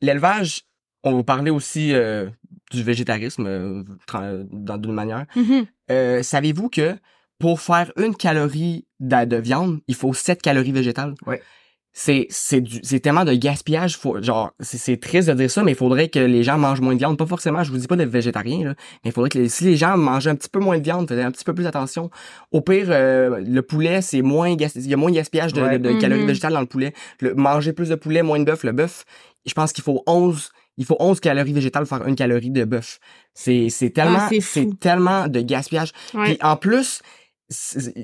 L'élevage, 0.00 0.62
on 1.02 1.16
va 1.16 1.22
parler 1.24 1.50
aussi 1.50 1.92
euh, 1.94 2.28
du 2.72 2.82
végétarisme 2.82 3.46
euh, 3.46 3.82
tra- 4.08 4.46
dans 4.50 4.76
d'une 4.78 4.92
manière. 4.92 5.26
Mhm. 5.36 5.66
Euh, 5.90 6.22
Savez-vous 6.22 6.68
que 6.68 6.96
pour 7.38 7.60
faire 7.60 7.92
une 7.96 8.14
calorie 8.16 8.86
de, 9.00 9.24
de 9.24 9.36
viande, 9.36 9.80
il 9.88 9.94
faut 9.94 10.12
7 10.14 10.40
calories 10.42 10.72
végétales? 10.72 11.14
Ouais. 11.26 11.42
C'est, 11.98 12.26
c'est, 12.28 12.60
du, 12.60 12.80
c'est 12.82 13.00
tellement 13.00 13.24
de 13.24 13.32
gaspillage. 13.32 13.96
Faut, 13.96 14.20
genre, 14.22 14.52
c'est, 14.60 14.76
c'est 14.76 14.98
triste 14.98 15.28
de 15.30 15.34
dire 15.34 15.50
ça, 15.50 15.62
mais 15.62 15.72
il 15.72 15.76
faudrait 15.76 16.08
que 16.10 16.18
les 16.18 16.42
gens 16.42 16.58
mangent 16.58 16.82
moins 16.82 16.92
de 16.92 16.98
viande. 16.98 17.16
Pas 17.16 17.24
forcément, 17.24 17.64
je 17.64 17.70
vous 17.70 17.78
dis 17.78 17.86
pas 17.86 17.96
d'être 17.96 18.10
végétarien, 18.10 18.64
là, 18.64 18.74
mais 19.02 19.10
il 19.10 19.12
faudrait 19.12 19.30
que 19.30 19.38
les- 19.38 19.48
si 19.48 19.64
les 19.64 19.76
gens 19.76 19.96
mangeaient 19.96 20.28
un 20.28 20.34
petit 20.34 20.50
peu 20.50 20.58
moins 20.60 20.76
de 20.76 20.82
viande, 20.82 21.08
faisaient 21.08 21.22
un 21.22 21.30
petit 21.30 21.44
peu 21.44 21.54
plus 21.54 21.66
attention. 21.66 22.10
Au 22.52 22.60
pire, 22.60 22.88
euh, 22.90 23.40
le 23.40 23.62
poulet, 23.62 24.02
c'est 24.02 24.20
moins 24.20 24.54
gas- 24.56 24.72
il 24.76 24.86
y 24.86 24.92
a 24.92 24.98
moins 24.98 25.10
de 25.10 25.16
gaspillage 25.16 25.54
de, 25.54 25.62
Ouais. 25.62 25.78
de- 25.78 25.90
de 25.94 25.98
calories 25.98 26.20
Mhm. 26.22 26.26
végétales 26.26 26.52
dans 26.52 26.60
le 26.60 26.66
poulet. 26.66 26.92
Le, 27.20 27.34
manger 27.34 27.72
plus 27.72 27.88
de 27.88 27.94
poulet, 27.94 28.22
moins 28.22 28.38
de 28.40 28.44
bœuf. 28.44 28.62
Le 28.64 28.72
bœuf, 28.72 29.04
je 29.46 29.54
pense 29.54 29.72
qu'il 29.72 29.82
faut 29.84 30.02
11 30.06 30.50
il 30.78 30.84
faut 30.84 30.96
11 31.00 31.20
calories 31.20 31.52
végétales 31.52 31.86
pour 31.86 31.96
faire 31.98 32.06
une 32.06 32.16
calorie 32.16 32.50
de 32.50 32.64
bœuf. 32.64 32.98
C'est, 33.34 33.68
c'est 33.70 33.90
tellement, 33.90 34.18
Ah, 34.20 34.26
c'est 34.30 34.40
c'est 34.40 34.62
fou. 34.64 34.74
tellement 34.74 35.28
de 35.28 35.40
gaspillage. 35.40 35.92
Ouais. 36.14 36.24
Puis 36.24 36.38
en 36.42 36.56
plus, 36.56 37.00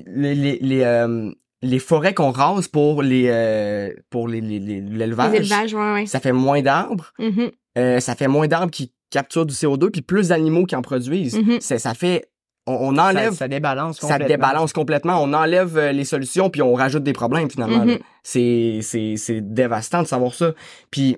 les, 0.07 0.35
les, 0.35 0.57
les, 0.61 0.81
euh, 0.83 1.31
les 1.61 1.79
forêts 1.79 2.13
qu'on 2.13 2.31
rase 2.31 2.67
pour 2.67 3.01
les 3.03 3.25
euh, 3.27 3.91
pour 4.09 4.27
les, 4.27 4.41
les- 4.41 4.59
les- 4.59 4.81
l'élevage, 4.81 5.31
Les 5.31 5.37
élevages, 5.39 5.73
ouais, 5.73 5.93
ouais. 5.93 6.05
ça 6.05 6.19
fait 6.19 6.31
moins 6.31 6.61
d'arbres, 6.61 7.13
Mhm. 7.19 7.51
euh, 7.77 7.99
ça 7.99 8.15
fait 8.15 8.27
moins 8.27 8.47
d'arbres 8.47 8.71
qui 8.71 8.91
capturent 9.09 9.45
du 9.45 9.53
CO2, 9.53 9.89
puis 9.91 10.01
plus 10.01 10.29
d'animaux 10.29 10.65
qui 10.65 10.75
en 10.75 10.81
produisent. 10.81 11.37
Mhm. 11.37 11.57
C'est- 11.61 11.79
ça 11.79 11.93
fait 11.93 12.29
on, 12.65 12.75
on 12.75 12.95
Ça, 12.95 13.07
enlève 13.09 13.33
ça 13.33 13.47
débalance 13.49 13.97
ça 13.97 14.07
complètement. 14.07 14.27
débalance 14.27 14.71
complètement. 14.73 15.21
On 15.21 15.33
enlève 15.33 15.77
les 15.77 16.05
solutions 16.05 16.49
puis 16.49 16.61
on 16.61 16.73
rajoute 16.73 17.03
des 17.03 17.11
problèmes 17.11 17.49
finalement. 17.51 17.85
C'est 18.23 18.79
c'est 18.81 19.15
c'est 19.17 19.41
dévastant 19.41 20.01
de 20.01 20.07
savoir 20.07 20.33
ça. 20.33 20.53
Puis 20.89 21.17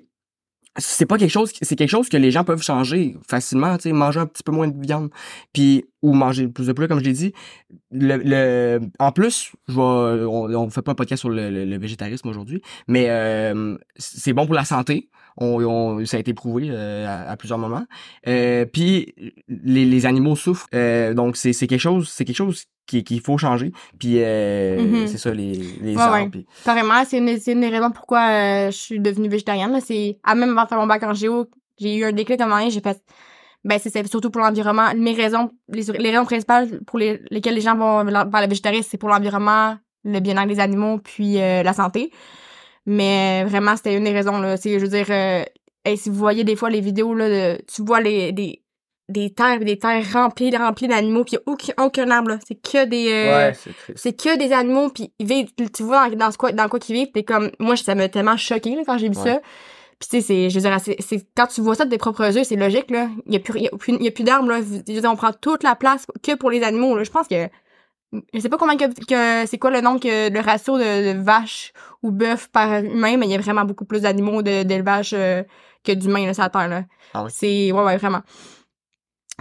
c'est 0.78 1.06
pas 1.06 1.18
quelque 1.18 1.30
chose 1.30 1.52
c'est 1.60 1.76
quelque 1.76 1.90
chose 1.90 2.08
que 2.08 2.16
les 2.16 2.30
gens 2.30 2.44
peuvent 2.44 2.62
changer 2.62 3.16
facilement, 3.28 3.76
tu 3.76 3.84
sais, 3.84 3.92
manger 3.92 4.20
un 4.20 4.26
petit 4.26 4.42
peu 4.42 4.52
moins 4.52 4.68
de 4.68 4.86
viande. 4.86 5.10
Puis 5.52 5.86
ou 6.06 6.12
manger 6.14 6.48
plus 6.48 6.66
de 6.68 6.72
poulet 6.72 6.88
comme 6.88 7.00
je 7.00 7.04
l'ai 7.04 7.12
dit. 7.12 7.32
Le, 7.90 8.16
le 8.32 8.80
en 8.98 9.12
plus, 9.12 9.52
je 9.68 9.74
vais 9.74 9.80
on, 9.80 10.44
on 10.54 10.70
fait 10.70 10.82
pas 10.82 10.92
un 10.92 10.94
podcast 10.94 11.20
sur 11.20 11.30
le, 11.30 11.50
le- 11.50 11.64
le 11.64 11.78
végétarisme 11.78 12.28
aujourd'hui, 12.28 12.62
mais 12.88 13.06
euh, 13.10 13.76
c'est 13.96 14.32
bon 14.32 14.46
pour 14.46 14.54
la 14.54 14.64
santé. 14.64 15.08
On, 15.38 15.62
on- 15.64 16.04
ça 16.06 16.16
a 16.16 16.20
été 16.20 16.32
prouvé 16.32 16.68
euh, 16.70 17.06
à, 17.06 17.30
à 17.32 17.36
plusieurs 17.36 17.58
moments. 17.58 17.84
Euh, 18.26 18.64
puis 18.64 19.14
les, 19.48 19.84
les 19.84 20.06
animaux 20.06 20.36
souffrent, 20.36 20.68
Euh, 20.74 21.12
donc 21.14 21.36
c'est 21.36 21.52
quelque 21.66 21.78
chose 21.88 22.08
c'est 22.08 22.24
quelque 22.24 22.36
chose 22.44 22.64
qui- 22.86 23.02
qu'il 23.04 23.20
faut 23.20 23.36
changer. 23.36 23.72
Puis 23.98 24.14
Mhm. 24.20 25.06
c'est 25.08 25.18
ça 25.18 25.32
les 25.34 25.52
les 25.82 25.94
Ouais, 25.96 26.00
arbres. 26.02 26.36
ouais. 26.36 26.46
Carrément, 26.64 27.02
c'est 27.06 27.18
une, 27.18 27.28
une 27.28 27.60
des 27.60 27.68
raisons 27.68 27.90
pourquoi 27.90 28.70
je 28.70 28.76
suis 28.76 29.00
devenue 29.00 29.28
végétarienne. 29.28 29.78
C'est, 29.84 30.18
à 30.24 30.34
même 30.34 30.50
avant 30.50 30.64
de 30.64 30.68
faire 30.68 30.78
mon 30.80 30.86
bac 30.86 31.02
en 31.02 31.14
géo, 31.14 31.46
j'ai 31.80 31.96
eu 31.98 32.04
un 32.04 32.12
déclic 32.12 32.40
à 32.40 32.44
un 32.44 32.48
moment 32.48 32.70
j'ai 32.70 32.80
fait, 32.80 32.98
ben, 33.66 33.78
c'est 33.82 34.06
surtout 34.08 34.30
pour 34.30 34.40
l'environnement. 34.40 34.88
Mes 34.96 35.12
raisons, 35.12 35.50
les, 35.68 35.82
les 35.98 36.10
raisons 36.10 36.24
principales 36.24 36.80
pour 36.86 36.98
les, 36.98 37.20
lesquelles 37.30 37.54
les 37.56 37.60
gens 37.60 37.76
vont 37.76 38.04
vers 38.04 38.24
le 38.42 38.48
végétarisme, 38.48 38.88
c'est 38.90 38.96
pour 38.98 39.08
l'environnement, 39.10 39.76
le 40.04 40.20
bien-être 40.20 40.48
des 40.48 40.60
animaux, 40.60 40.98
puis 40.98 41.40
euh, 41.42 41.62
la 41.62 41.72
santé. 41.74 42.10
Mais 42.86 43.44
vraiment, 43.44 43.76
c'était 43.76 43.96
une 43.96 44.04
des 44.04 44.12
raisons, 44.12 44.38
là. 44.38 44.56
Je 44.56 44.78
veux 44.78 44.88
dire, 44.88 45.06
euh, 45.10 45.42
hey, 45.84 45.96
si 45.96 46.08
vous 46.08 46.16
voyez 46.16 46.44
des 46.44 46.56
fois 46.56 46.70
les 46.70 46.80
vidéos, 46.80 47.14
là, 47.14 47.28
de- 47.28 47.60
tu 47.66 47.82
vois 47.84 48.00
les, 48.00 48.30
des, 48.32 48.62
des 49.08 49.30
terres, 49.34 49.58
des 49.60 49.78
terres 49.78 50.04
remplies, 50.12 50.56
remplies 50.56 50.86
d'animaux, 50.88 51.24
puis 51.24 51.34
il 51.34 51.36
y 51.36 51.38
a 51.38 51.52
aucun, 51.52 51.84
aucun 51.84 52.10
arbre. 52.10 52.38
C'est 52.46 52.54
que 52.60 52.84
des, 52.84 53.08
euh, 53.10 53.48
Ouais. 53.50 53.52
C'est 53.96 54.12
que 54.12 54.38
des 54.38 54.52
animaux 54.52 54.90
puis 54.90 55.12
ils 55.18 55.26
vivent 55.26 55.50
tu 55.74 55.82
vois 55.82 56.08
dans, 56.10 56.30
quoi 56.32 56.52
dans 56.52 56.68
quoi 56.68 56.78
qu'ils 56.78 56.94
vivent 56.96 57.24
comme 57.24 57.50
moi 57.58 57.76
ça 57.76 57.94
m'a 57.96 58.08
tellement 58.08 58.36
choqué 58.36 58.76
quand 58.86 58.98
j'ai 58.98 59.08
vu 59.08 59.16
Ouais. 59.18 59.34
ça 59.34 59.40
puis 59.98 60.08
tu 60.10 60.16
sais 60.16 60.20
c'est 60.20 60.50
je 60.50 60.54
veux 60.58 60.60
dire 60.68 60.78
c'est 60.80 60.96
c'est- 61.00 61.26
quand 61.36 61.46
tu 61.46 61.60
vois 61.62 61.74
ça 61.74 61.84
de 61.84 61.90
tes 61.90 61.98
propres 61.98 62.24
yeux 62.36 62.44
c'est 62.44 62.56
logique 62.56 62.90
là. 62.90 63.08
Il 63.26 63.32
y 63.32 63.36
a 63.36 63.40
plus 63.40 63.58
il 63.58 63.64
y 63.64 63.68
a 63.68 63.76
plus, 63.76 63.96
y 63.98 64.08
a 64.08 64.10
plus 64.10 64.24
d'arbres 64.24 64.48
là. 64.48 64.60
Je 64.60 64.92
veux 64.92 65.00
dire 65.00 65.10
on 65.10 65.16
prend 65.16 65.32
toute 65.32 65.62
la 65.62 65.74
place 65.74 66.06
que 66.22 66.34
pour 66.34 66.50
les 66.50 66.62
animaux 66.62 66.96
là. 66.96 67.04
Je 67.04 67.10
pense 67.10 67.28
que 67.28 67.48
je 68.32 68.38
sais 68.40 68.48
pas 68.48 68.56
combien 68.58 68.76
que, 68.76 68.86
que 69.04 69.46
c'est 69.48 69.58
quoi 69.58 69.70
le 69.70 69.80
nombre 69.80 70.00
que 70.00 70.30
le 70.30 70.40
ratio 70.40 70.78
de, 70.78 71.12
de 71.12 71.18
vaches 71.18 71.72
ou 72.02 72.10
bœufs 72.12 72.48
par 72.52 72.82
humain 72.84 73.16
mais 73.16 73.26
il 73.26 73.32
y 73.32 73.34
a 73.34 73.38
vraiment 73.38 73.64
beaucoup 73.64 73.84
plus 73.84 74.02
d'animaux 74.02 74.42
d'élevage 74.42 75.12
euh, 75.12 75.42
que 75.84 75.92
d'humains 75.92 76.26
là 76.26 76.34
sur 76.34 76.42
la 76.44 76.50
terre 76.50 76.68
là. 76.68 76.84
Ah 77.14 77.24
oui. 77.24 77.30
c'est 77.32 77.72
ouais 77.72 77.82
ouais 77.82 77.96
vraiment. 77.96 78.22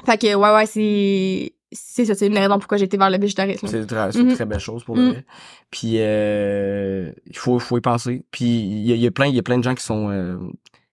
Fait 0.05 0.17
que 0.17 0.35
ouais 0.35 0.53
ouais 0.53 0.65
c'est 0.65 1.54
c'est 1.75 2.05
ça 2.05 2.15
c'est 2.15 2.27
une 2.27 2.37
raison 2.37 2.57
pourquoi 2.57 2.77
j'ai 2.77 2.85
été 2.85 2.97
vers 2.97 3.09
le 3.09 3.17
végétarisme 3.19 3.67
C'est 3.67 3.77
une 3.77 4.27
Mhm. 4.27 4.33
très 4.35 4.45
belle 4.45 4.59
chose 4.59 4.83
pour 4.83 4.95
Mhm. 4.97 5.03
le 5.05 5.11
vrai. 5.11 5.25
Puis 5.71 5.95
euh, 5.99 7.11
il 7.27 7.37
faut, 7.37 7.59
faut 7.59 7.77
y 7.77 7.81
penser. 7.81 8.23
Puis 8.31 8.45
il 8.45 8.85
y 8.87 8.91
a, 8.91 8.95
il 8.95 9.01
y 9.01 9.07
a 9.07 9.11
plein, 9.11 9.27
y 9.27 9.39
a 9.39 9.43
plein 9.43 9.57
de 9.57 9.63
gens 9.63 9.75
qui 9.75 9.83
sont 9.83 10.09
euh, 10.09 10.37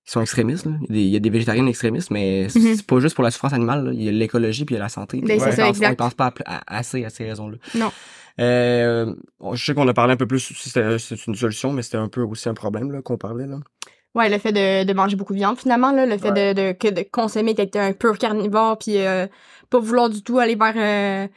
qui 0.05 0.11
sont 0.11 0.21
extrémistes. 0.21 0.67
Il 0.67 0.73
y 0.73 0.85
a 0.85 0.93
des- 0.93 1.01
il 1.05 1.09
y 1.11 1.17
a 1.17 1.21
des 1.21 1.31
végétariens 1.31 1.67
extrémistes, 1.67 2.11
mais 2.11 2.49
c'est 2.49 2.59
Mhm. 2.59 2.75
c'est 2.75 2.87
pas 2.87 2.99
juste 3.01 3.15
pour 3.15 3.23
la 3.25 3.31
souffrance 3.31 3.53
animale. 3.53 3.91
Il 3.95 4.03
y 4.03 4.09
a 4.09 4.13
l'écologie 4.13 4.65
puis 4.65 4.75
il 4.75 4.79
y 4.79 4.81
a 4.81 4.83
la 4.85 4.89
santé. 4.89 5.21
Ben, 5.21 5.39
c'est 5.39 5.53
ça, 5.53 5.69
exact. 5.69 5.93
Ils 5.93 5.97
pensent 5.97 6.15
pas 6.15 6.33
à- 6.45 6.57
à- 6.57 6.79
assez 6.79 7.05
à 7.05 7.11
ces 7.11 7.25
raisons-là. 7.25 7.57
Non. 7.77 7.91
Euh, 8.41 9.15
je 9.53 9.63
sais 9.65 9.75
qu'on 9.75 9.87
a 9.89 9.95
parlé 9.95 10.15
un 10.15 10.17
peu 10.17 10.27
plus. 10.27 10.41
si 10.41 10.71
C'est 10.71 11.27
une 11.27 11.35
solution, 11.35 11.73
mais 11.73 11.83
c'était 11.83 11.99
un 11.99 12.09
peu 12.09 12.23
aussi 12.23 12.49
un 12.49 12.55
problème 12.55 12.91
là, 12.91 13.03
qu'on 13.03 13.19
parlait 13.19 13.47
là. 13.47 13.59
Ouais, 14.15 14.29
le 14.29 14.39
fait 14.39 14.53
de, 14.53 14.85
de 14.85 14.93
manger 14.93 15.17
beaucoup 15.17 15.33
de 15.33 15.39
viande, 15.39 15.59
finalement, 15.59 15.91
là, 15.91 16.05
le 16.05 16.19
fait 16.19 16.33
de, 16.33 16.53
de, 16.53 16.73
que 16.73 16.89
de 16.89 17.03
consommer, 17.03 17.55
d'être 17.55 17.77
un 17.77 17.93
pur 17.95 18.19
carnivore, 18.19 18.77
puis 18.79 18.99
euh, 18.99 19.27
pas 19.71 19.79
vouloir 19.79 20.11
du 20.11 20.23
tout 20.23 20.39
aller 20.39 20.55
vers 20.55 20.75
euh, 20.77 21.29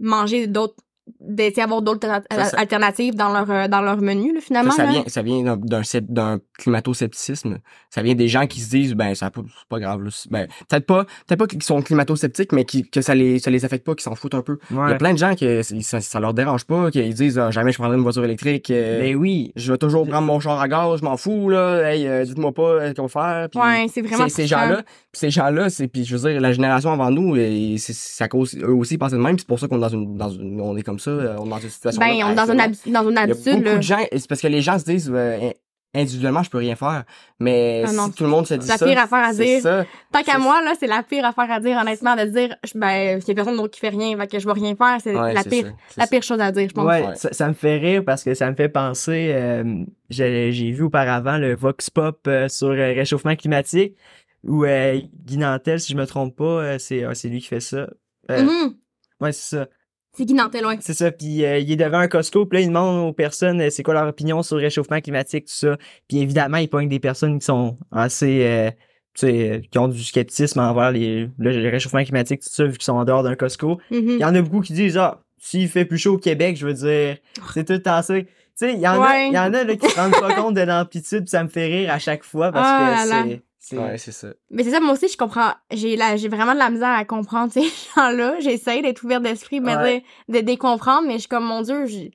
manger 0.00 0.48
d'autres, 0.48 0.74
d'essayer 1.20 1.62
d'avoir 1.62 1.82
d'autres 1.82 2.08
alter- 2.08 2.26
Ça, 2.30 2.44
ça- 2.44 2.58
alternatives 2.58 3.14
dans 3.14 3.32
leur, 3.32 3.50
euh, 3.50 3.68
dans 3.68 3.80
leur 3.80 4.00
menu, 4.00 4.34
là, 4.34 4.40
finalement. 4.40 4.70
Ça, 4.70 4.78
ça 4.78 4.84
là? 4.86 4.92
vient, 4.92 5.04
ça 5.06 5.22
vient 5.22 5.42
d'un- 5.56 5.82
d'un 6.08 6.38
climato-scepticisme. 6.58 7.58
Ça 7.90 8.02
vient 8.02 8.14
des 8.14 8.28
gens 8.28 8.46
qui 8.46 8.60
se 8.60 8.70
disent, 8.70 8.94
ben, 8.94 9.14
ça 9.14 9.30
c'est 9.34 9.42
pas 9.68 9.78
grave, 9.80 10.02
là. 10.02 10.10
Ben, 10.30 10.46
peut-être 10.68 10.86
pas, 10.86 11.04
peut-être 11.26 11.38
pas 11.38 11.46
qu'ils 11.46 11.62
sont 11.62 11.82
climato-sceptiques, 11.82 12.52
mais 12.52 12.64
qui, 12.64 12.88
que 12.88 13.00
ça 13.00 13.14
les, 13.14 13.38
ça 13.38 13.50
les 13.50 13.64
affecte 13.64 13.84
pas, 13.86 13.94
qu'ils 13.94 14.02
s'en 14.02 14.14
foutent 14.14 14.34
un 14.34 14.42
peu. 14.42 14.58
Il 14.70 14.76
y 14.76 14.80
a 14.80 14.94
plein 14.94 15.12
de 15.12 15.18
gens 15.18 15.34
que 15.34 15.62
ça, 15.62 16.00
ça 16.00 16.20
leur 16.20 16.34
dérange 16.34 16.64
pas, 16.64 16.90
qui 16.90 17.02
disent, 17.14 17.38
Ah, 17.38 17.50
jamais 17.50 17.72
je 17.72 17.78
prendrai 17.78 17.96
une 17.96 18.02
voiture 18.02 18.24
électrique, 18.24 18.70
euh, 18.70 19.00
Ben 19.00 19.16
oui. 19.16 19.52
je 19.56 19.72
vais 19.72 19.78
toujours 19.78 20.06
prendre 20.06 20.26
mon 20.26 20.40
char 20.40 20.60
à 20.60 20.68
gaz, 20.68 21.00
je 21.00 21.04
m'en 21.04 21.16
fous, 21.16 21.48
là, 21.50 21.90
hey, 21.92 22.06
euh, 22.06 22.24
dites-moi 22.24 22.52
pas 22.52 22.62
euh, 22.62 22.94
qu'on 22.94 23.06
va 23.06 23.08
faire. 23.08 23.48
Puis 23.50 23.60
Ouais, 23.60 23.86
c'est 23.92 24.02
vraiment 24.02 24.28
ces, 24.28 24.46
gens-là, 24.46 24.82
puis 24.82 25.18
ces 25.20 25.30
gens-là, 25.30 25.70
c'est, 25.70 25.88
puis 25.88 26.04
je 26.04 26.16
veux 26.16 26.30
dire, 26.30 26.40
la 26.40 26.52
génération 26.52 26.92
avant 26.92 27.10
nous, 27.10 27.36
et 27.36 27.76
à 28.20 28.28
cause, 28.28 28.56
eux 28.56 28.72
aussi 28.74 28.94
ils 28.94 28.98
pensaient 28.98 29.16
de 29.16 29.20
même, 29.22 29.38
c'est 29.38 29.46
pour 29.48 29.58
ça 29.58 29.66
qu'on 29.66 29.76
est 29.78 29.80
dans 29.80 29.88
une, 29.88 30.16
dans 30.16 30.30
une, 30.30 30.60
on 30.60 30.76
est 30.76 30.82
comme 30.82 30.98
ça, 31.00 31.10
euh, 31.10 31.36
on 31.38 31.46
est 31.46 31.50
dans 31.50 31.58
une 31.58 31.68
situation. 31.70 32.00
Ben, 32.00 32.12
on 32.24 32.30
est 32.30 32.34
dans 32.34 32.50
une, 32.50 32.60
habi- 32.60 32.92
dans 32.92 33.02
une 33.02 33.10
Il 33.10 33.14
y 33.14 33.18
a 33.18 33.22
habitude, 33.22 33.52
beaucoup 33.54 33.64
là. 33.64 33.76
de 33.76 33.82
gens, 33.82 33.98
c'est 34.12 34.28
parce 34.28 34.40
que 34.40 34.46
les 34.48 34.62
gens 34.62 34.78
se 34.78 34.84
disent, 34.84 35.10
euh, 35.12 35.50
individuellement, 35.92 36.44
je 36.44 36.50
peux 36.50 36.58
rien 36.58 36.76
faire. 36.76 37.02
Mais 37.40 37.82
Ah 37.84 37.92
non, 37.92 38.04
si 38.06 38.12
tout 38.12 38.22
le 38.22 38.30
monde 38.30 38.46
se 38.46 38.54
dit 38.54 38.68
la 38.68 38.76
ça. 38.78 38.86
pire 38.86 38.98
affaire 38.98 39.24
à 39.24 39.32
c'est 39.32 39.44
dire. 39.44 39.60
ça. 39.62 39.84
Tant 40.12 40.22
qu'à 40.22 40.32
c'est- 40.34 40.38
moi, 40.38 40.62
là, 40.62 40.74
c'est 40.78 40.86
la 40.86 41.02
pire 41.02 41.24
affaire 41.24 41.50
à 41.50 41.58
dire, 41.58 41.76
honnêtement, 41.80 42.14
de 42.14 42.24
dire, 42.26 42.54
je- 42.64 42.78
ben, 42.78 43.18
il 43.20 43.26
y 43.26 43.30
a 43.30 43.34
personne 43.34 43.56
d'autre 43.56 43.74
qui 43.74 43.80
fait 43.80 43.88
rien, 43.88 44.16
fait 44.16 44.26
que 44.28 44.38
je 44.38 44.46
vais 44.46 44.52
rien 44.52 44.76
faire, 44.76 44.98
c'est 45.02 45.16
Ouais, 45.18 45.32
la 45.34 45.42
c'est 45.42 45.48
pire, 45.50 45.66
ça, 45.66 45.72
c'est 45.88 46.00
la 46.00 46.06
pire 46.06 46.22
chose 46.22 46.40
à 46.40 46.52
dire, 46.52 46.68
je 46.68 46.74
pense. 46.74 46.86
Ouais, 46.86 47.06
Ouais. 47.08 47.16
Ça, 47.16 47.32
ça 47.32 47.48
me 47.48 47.54
fait 47.54 47.78
rire 47.78 48.04
parce 48.06 48.22
que 48.22 48.34
ça 48.34 48.48
me 48.48 48.54
fait 48.54 48.68
penser. 48.68 49.32
euh, 49.34 49.84
j'ai 50.10 50.70
vu 50.70 50.82
auparavant 50.82 51.38
le 51.38 51.56
Vox 51.56 51.90
Pop 51.90 52.20
euh, 52.28 52.48
sur 52.48 52.68
le 52.70 52.84
réchauffement 52.94 53.34
climatique 53.34 53.96
où 54.44 54.64
euh, 54.64 55.00
Guy 55.24 55.38
Nantel, 55.38 55.80
si 55.80 55.92
je 55.92 55.96
me 55.98 56.06
trompe 56.06 56.36
pas, 56.36 56.44
euh, 56.44 56.78
c'est 56.78 57.02
euh, 57.04 57.14
c'est 57.14 57.28
lui 57.28 57.40
qui 57.40 57.48
fait 57.48 57.60
ça. 57.60 57.88
Euh, 58.30 58.42
Mhm. 58.44 58.74
Ouais, 59.20 59.32
c'est 59.32 59.56
ça. 59.56 59.66
C'est 60.16 60.24
Guy 60.24 60.34
Nantel, 60.34 60.66
ouais. 60.66 60.78
C'est 60.80 60.94
ça. 60.94 61.10
Puis 61.12 61.44
euh, 61.44 61.58
il 61.58 61.70
est 61.70 61.76
devant 61.76 61.98
un 61.98 62.08
Costco, 62.08 62.44
puis 62.46 62.58
là, 62.58 62.62
il 62.62 62.68
demande 62.68 63.08
aux 63.08 63.12
personnes 63.12 63.60
euh, 63.60 63.70
c'est 63.70 63.82
quoi 63.82 63.94
leur 63.94 64.08
opinion 64.08 64.42
sur 64.42 64.56
le 64.56 64.62
réchauffement 64.62 65.00
climatique, 65.00 65.46
tout 65.46 65.52
ça. 65.54 65.76
Puis 66.08 66.18
évidemment, 66.18 66.56
il 66.58 66.68
pogne 66.68 66.88
des 66.88 66.98
personnes 67.00 67.38
qui 67.38 67.44
sont 67.46 67.78
assez. 67.92 68.44
euh, 68.44 68.70
tu 69.14 69.26
sais, 69.26 69.50
euh, 69.50 69.60
qui 69.70 69.78
ont 69.78 69.88
du 69.88 70.02
scepticisme 70.02 70.60
envers 70.60 70.92
les, 70.92 71.28
le, 71.38 71.50
le 71.62 71.68
réchauffement 71.68 72.02
climatique, 72.04 72.40
tout 72.42 72.48
ça, 72.50 72.64
vu 72.64 72.72
qu'ils 72.72 72.82
sont 72.84 72.92
en 72.94 73.04
dehors 73.04 73.22
d'un 73.22 73.34
Costco. 73.34 73.78
Mhm. 73.90 74.00
Il 74.10 74.18
y 74.20 74.24
en 74.24 74.34
a 74.34 74.42
beaucoup 74.42 74.60
qui 74.60 74.72
disent 74.72 74.96
Ah, 74.98 75.22
s'il 75.38 75.68
fait 75.68 75.84
plus 75.84 75.98
chaud 75.98 76.14
au 76.14 76.18
Québec, 76.18 76.56
je 76.56 76.66
veux 76.66 76.74
dire, 76.74 77.16
c'est 77.54 77.64
tout 77.64 77.72
le 77.72 77.82
temps 77.82 78.02
ça. 78.02 78.14
Tu 78.20 78.26
sais, 78.54 78.74
il 78.74 78.80
y 78.80 78.86
en 78.88 79.00
a, 79.02 79.06
il 79.28 79.32
y 79.34 79.38
en 79.38 79.54
a 79.54 79.64
là, 79.64 79.76
qui 79.76 79.88
se 79.88 79.96
rendent 79.98 80.12
pas 80.12 80.34
compte 80.34 80.54
de 80.54 80.60
l'amplitude, 80.60 81.20
puis 81.20 81.30
ça 81.30 81.42
me 81.42 81.48
fait 81.48 81.66
rire 81.66 81.90
à 81.92 81.98
chaque 81.98 82.24
fois 82.24 82.52
parce 82.52 82.68
Ah 82.68 83.04
que 83.04 83.08
là. 83.10 83.24
c'est. 83.28 83.42
Ouais, 83.72 83.98
c'est 83.98 84.12
ça. 84.12 84.28
Mais 84.50 84.64
c'est 84.64 84.70
ça, 84.70 84.80
moi 84.80 84.92
aussi, 84.94 85.08
je 85.08 85.16
comprends. 85.16 85.52
J'ai 85.70 85.96
vraiment 86.28 86.54
de 86.54 86.58
la 86.58 86.70
misère 86.70 86.88
à 86.90 87.04
comprendre 87.04 87.52
ces 87.52 87.62
gens-là. 87.94 88.40
J'essaie 88.40 88.80
d'être 88.82 89.02
ouverte 89.04 89.22
d'esprit, 89.22 89.60
mais 89.60 89.76
Ouais. 89.76 90.04
de, 90.28 90.34
de, 90.38 90.40
de 90.40 90.46
les 90.46 90.56
comprendre, 90.56 91.06
mais 91.06 91.14
je 91.14 91.18
suis 91.20 91.28
comme, 91.28 91.44
mon 91.44 91.62
Dieu, 91.62 91.86
je, 91.86 92.08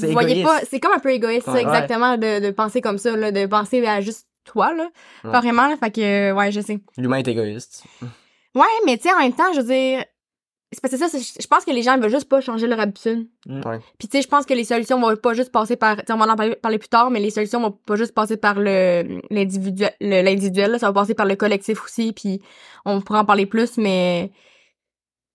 vous 0.00 0.12
voyez 0.12 0.42
pas. 0.42 0.60
C'est 0.68 0.80
comme 0.80 0.92
un 0.92 0.98
peu 0.98 1.12
égoïste, 1.12 1.44
ça, 1.46 1.60
exactement, 1.60 2.16
de, 2.16 2.40
de 2.40 2.50
penser 2.50 2.80
comme 2.80 2.98
ça, 2.98 3.14
là, 3.16 3.30
de 3.30 3.46
penser 3.46 3.84
à 3.86 4.00
juste 4.00 4.26
toi, 4.44 4.72
là. 4.72 4.88
Ouais. 5.24 5.32
Carrément, 5.32 5.68
là. 5.68 5.76
Fait 5.76 5.90
que, 5.90 6.32
ouais, 6.32 6.50
je 6.50 6.60
sais. 6.60 6.78
L'humain 6.96 7.18
est 7.18 7.28
égoïste. 7.28 7.84
Ouais, 8.54 8.64
mais 8.86 8.96
tu 8.96 9.04
sais, 9.08 9.14
en 9.14 9.18
même 9.18 9.32
temps, 9.34 9.52
je 9.54 9.60
veux 9.60 9.66
dire, 9.66 10.04
c'est 10.76 10.82
parce 10.82 10.92
que 10.92 11.08
ça, 11.08 11.18
je 11.18 11.46
pense 11.46 11.64
que 11.64 11.70
les 11.70 11.82
gens 11.82 11.94
ils 11.94 12.02
veulent 12.02 12.10
juste 12.10 12.28
pas 12.28 12.42
changer 12.42 12.66
leur 12.66 12.78
habitude. 12.78 13.26
Ouais. 13.46 13.78
Puis 13.98 14.08
tu 14.08 14.18
sais, 14.18 14.22
je 14.22 14.28
pense 14.28 14.44
que 14.44 14.52
les 14.52 14.64
solutions 14.64 15.00
vont 15.00 15.16
pas 15.16 15.32
juste 15.32 15.50
passer 15.50 15.76
par, 15.76 15.96
on 16.10 16.16
va 16.16 16.32
en 16.32 16.36
parler, 16.36 16.54
parler 16.54 16.78
plus 16.78 16.88
tard, 16.88 17.10
mais 17.10 17.20
les 17.20 17.30
solutions 17.30 17.60
vont 17.60 17.70
pas 17.70 17.96
juste 17.96 18.12
passer 18.12 18.36
par 18.36 18.56
le 18.58 19.20
l'individuel, 19.30 20.78
ça 20.78 20.88
va 20.88 20.92
passer 20.92 21.14
par 21.14 21.24
le 21.26 21.34
collectif 21.34 21.82
aussi, 21.82 22.12
puis 22.12 22.42
on 22.84 23.00
pourra 23.00 23.20
en 23.20 23.24
parler 23.24 23.46
plus, 23.46 23.78
mais 23.78 24.30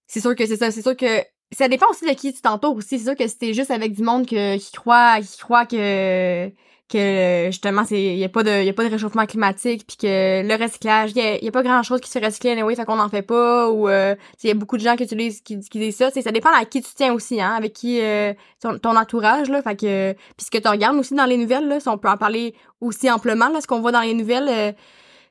c'est 0.05 0.19
sûr 0.19 0.35
que 0.35 0.45
c'est 0.45 0.57
ça, 0.57 0.69
c'est 0.69 0.83
sûr 0.83 0.95
que 0.95 1.07
ça 1.51 1.67
dépend 1.67 1.87
aussi 1.89 2.05
de 2.05 2.13
qui 2.13 2.33
tu 2.33 2.41
t'entoures 2.41 2.75
aussi. 2.75 2.99
C'est 2.99 3.05
sûr 3.05 3.15
que 3.15 3.27
si 3.27 3.37
t'es 3.37 3.53
juste 3.53 3.71
avec 3.71 3.93
du 3.93 4.03
monde 4.03 4.27
que, 4.27 4.57
qui 4.57 4.71
croit, 4.71 5.19
qui 5.21 5.37
croit 5.37 5.65
que 5.65 6.51
que 6.91 7.45
justement 7.47 7.85
c'est 7.85 8.15
y 8.15 8.23
a 8.23 8.29
pas 8.29 8.43
de 8.43 8.63
y 8.63 8.69
a 8.69 8.73
pas 8.73 8.83
de 8.83 8.89
réchauffement 8.89 9.25
climatique 9.25 9.85
puis 9.87 9.97
que 9.97 10.47
le 10.47 10.63
recyclage 10.63 11.11
y 11.15 11.21
a, 11.21 11.43
y 11.43 11.47
a 11.47 11.51
pas 11.51 11.63
grand 11.63 11.81
chose 11.83 12.01
qui 12.01 12.09
se 12.09 12.19
fait 12.19 12.25
recycler 12.25 12.51
anyway 12.51 12.75
fait 12.75 12.85
qu'on 12.85 12.99
en 12.99 13.09
fait 13.09 13.21
pas 13.21 13.69
ou 13.69 13.87
euh, 13.87 14.15
il 14.43 14.47
y 14.47 14.51
a 14.51 14.53
beaucoup 14.53 14.77
de 14.77 14.81
gens 14.81 14.95
qui 14.95 15.03
utilisent 15.03 15.41
qui, 15.41 15.59
qui 15.59 15.79
disent 15.79 15.95
ça. 15.95 16.11
C'est 16.11 16.21
ça 16.21 16.31
dépend 16.31 16.53
à 16.53 16.65
qui 16.65 16.81
tu 16.81 16.91
tiens 16.95 17.13
aussi 17.13 17.41
hein 17.41 17.53
avec 17.55 17.73
qui 17.73 18.01
euh, 18.01 18.33
ton, 18.61 18.77
ton 18.77 18.95
entourage 18.95 19.49
là. 19.49 19.61
Puis 19.63 19.77
ce 19.79 20.51
que 20.51 20.57
tu 20.57 20.67
regardes 20.67 20.97
aussi 20.97 21.15
dans 21.15 21.25
les 21.25 21.37
nouvelles 21.37 21.67
là 21.67 21.79
si 21.79 21.87
on 21.87 21.97
peut 21.97 22.09
en 22.09 22.17
parler 22.17 22.53
aussi 22.81 23.09
amplement 23.09 23.49
là 23.49 23.61
ce 23.61 23.67
qu'on 23.67 23.79
voit 23.79 23.91
dans 23.91 24.01
les 24.01 24.13
nouvelles 24.13 24.49
euh, 24.49 24.71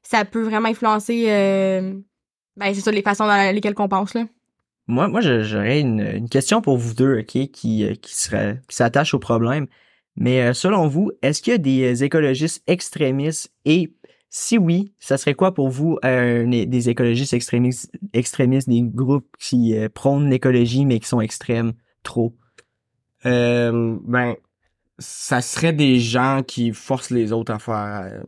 ça 0.02 0.24
peut 0.24 0.42
vraiment 0.42 0.68
influencer 0.68 1.26
ben 2.56 2.74
c'est 2.74 2.80
ça 2.80 2.90
les 2.90 3.02
façons 3.02 3.26
dans 3.26 3.54
lesquelles 3.54 3.74
qu'on 3.74 3.88
pense 3.88 4.14
là. 4.14 4.24
Moi, 4.86 5.08
moi 5.08 5.20
j'aurais 5.20 5.80
une, 5.80 6.00
une 6.00 6.28
question 6.28 6.62
pour 6.62 6.76
vous 6.76 6.94
deux, 6.94 7.20
OK, 7.20 7.26
qui, 7.26 7.52
qui, 7.52 8.14
serait, 8.16 8.60
qui 8.68 8.74
s'attache 8.74 9.14
au 9.14 9.20
problème. 9.20 9.68
Mais 10.16 10.42
euh, 10.42 10.52
selon 10.52 10.86
vous, 10.86 11.10
est-ce 11.22 11.40
qu'il 11.42 11.52
y 11.52 11.54
a 11.54 11.58
des 11.58 12.02
euh, 12.02 12.04
écologistes 12.04 12.62
extrémistes? 12.66 13.52
Et 13.64 13.92
si 14.28 14.58
oui, 14.58 14.92
ça 14.98 15.16
serait 15.16 15.34
quoi 15.34 15.54
pour 15.54 15.70
vous 15.70 15.98
euh, 16.04 16.46
des- 16.46 16.88
écologistes 16.88 17.32
extrémistes, 17.32 17.90
des 18.68 18.82
groupes 18.82 19.28
qui 19.38 19.74
prônent 19.94 20.30
l'écologie 20.30 20.84
mais 20.84 21.00
qui 21.00 21.08
sont 21.08 21.20
extrêmes 21.20 21.72
trop? 22.02 22.36
Ben, 23.24 24.36
ça 24.98 25.40
serait 25.40 25.72
des 25.72 25.98
gens 25.98 26.42
qui 26.46 26.72
forcent 26.72 27.10
les 27.10 27.32
autres 27.32 27.52
à 27.52 27.58
faire, 27.58 28.22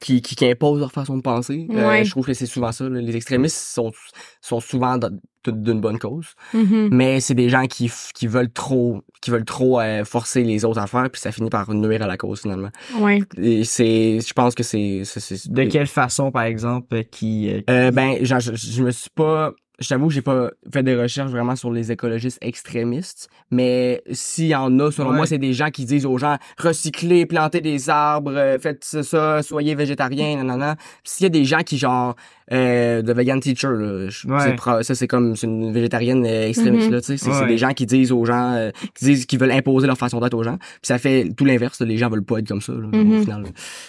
qui, 0.00 0.22
qui, 0.22 0.34
qui 0.34 0.46
imposent 0.46 0.80
leur 0.80 0.92
façon 0.92 1.16
de 1.16 1.22
penser. 1.22 1.66
Euh, 1.70 1.88
Ouais. 1.88 2.04
je 2.04 2.10
trouve 2.10 2.24
que 2.26 2.32
c'est 2.34 2.46
souvent 2.46 2.72
ça. 2.72 2.88
là. 2.88 3.00
Les 3.00 3.14
extrémistes 3.16 3.56
sont, 3.56 3.92
sont 4.40 4.60
souvent 4.60 4.98
d'une 5.46 5.80
bonne 5.80 5.98
cause, 5.98 6.26
Mm-hmm. 6.54 6.88
mais 6.90 7.20
c'est 7.20 7.34
des 7.34 7.48
gens 7.48 7.66
qui, 7.66 7.90
qui 8.14 8.26
veulent 8.26 8.52
trop, 8.52 9.02
qui 9.22 9.30
veulent 9.30 9.44
trop 9.44 9.80
euh, 9.80 10.04
forcer 10.04 10.42
les 10.42 10.64
autres 10.64 10.80
à 10.80 10.86
faire, 10.86 11.08
puis 11.10 11.20
ça 11.20 11.32
finit 11.32 11.48
par 11.50 11.70
nuire 11.72 12.02
à 12.02 12.06
la 12.06 12.16
cause 12.16 12.42
finalement. 12.42 12.68
ouais 12.98 13.20
Et 13.38 13.64
c'est, 13.64 14.20
je 14.20 14.32
pense 14.34 14.54
que 14.54 14.62
c'est, 14.62 15.02
c'est, 15.04 15.20
c'est- 15.20 15.50
De 15.50 15.64
quelle 15.64 15.86
façon, 15.86 16.30
par 16.30 16.42
exemple, 16.42 16.94
euh, 16.94 17.02
qui... 17.02 17.50
Euh, 17.70 17.90
ben, 17.90 18.22
genre, 18.24 18.40
je, 18.40 18.54
je 18.54 18.82
me 18.82 18.90
suis 18.90 19.10
pas. 19.14 19.52
Je 19.80 19.88
t'avoue 19.88 20.08
que 20.08 20.12
j'ai 20.14 20.20
pas 20.22 20.50
fait 20.72 20.82
des 20.82 20.94
recherches 20.94 21.30
vraiment 21.30 21.56
sur 21.56 21.72
les 21.72 21.90
écologistes 21.90 22.38
extrémistes, 22.42 23.30
mais 23.50 24.02
s'il 24.12 24.46
y 24.48 24.54
en 24.54 24.78
a, 24.78 24.90
selon 24.92 25.10
Ouais. 25.10 25.16
moi, 25.16 25.26
c'est 25.26 25.38
des 25.38 25.54
gens 25.54 25.70
qui 25.70 25.86
disent 25.86 26.04
aux 26.04 26.18
gens 26.18 26.36
recyclez, 26.58 27.24
plantez 27.24 27.62
des 27.62 27.88
arbres, 27.88 28.32
euh, 28.36 28.58
faites 28.58 28.84
ça, 28.84 29.42
soyez 29.42 29.74
végétarien, 29.74 30.36
nanana. 30.36 30.76
S'il 31.02 31.24
y 31.24 31.26
a 31.26 31.30
des 31.30 31.44
gens 31.46 31.60
qui 31.60 31.78
genre 31.78 32.14
euh, 32.52 33.02
de 33.02 33.12
vegan 33.12 33.38
teacher, 33.40 33.68
là, 33.68 34.08
Ouais. 34.26 34.82
ça 34.82 34.94
c'est 34.94 35.06
comme 35.06 35.36
c'est 35.36 35.46
une 35.46 35.72
végétarienne 35.72 36.24
euh, 36.26 36.48
extrémiste 36.48 36.86
Mhm. 36.88 36.92
là, 36.94 37.00
tu 37.00 37.06
sais, 37.06 37.16
c'est 37.16 37.30
Ouais. 37.30 37.46
des 37.46 37.58
gens 37.58 37.72
qui 37.72 37.86
disent 37.86 38.10
aux 38.12 38.24
gens, 38.24 38.52
euh, 38.54 38.70
qui 38.94 39.04
disent 39.04 39.26
qu'ils 39.26 39.38
veulent 39.38 39.52
imposer 39.52 39.86
leur 39.86 39.96
façon 39.98 40.18
d'être 40.20 40.34
aux 40.34 40.42
gens. 40.42 40.56
Puis 40.58 40.78
ça 40.82 40.98
fait 40.98 41.28
tout 41.36 41.44
l'inverse, 41.44 41.78
là, 41.80 41.86
les 41.86 41.96
gens 41.96 42.08
veulent 42.10 42.24
pas 42.24 42.38
être 42.38 42.48
comme 42.48 42.60
ça 42.60 42.72
là, 42.72 42.88
au 42.88 43.20
final. 43.20 43.42
là. 43.42 43.48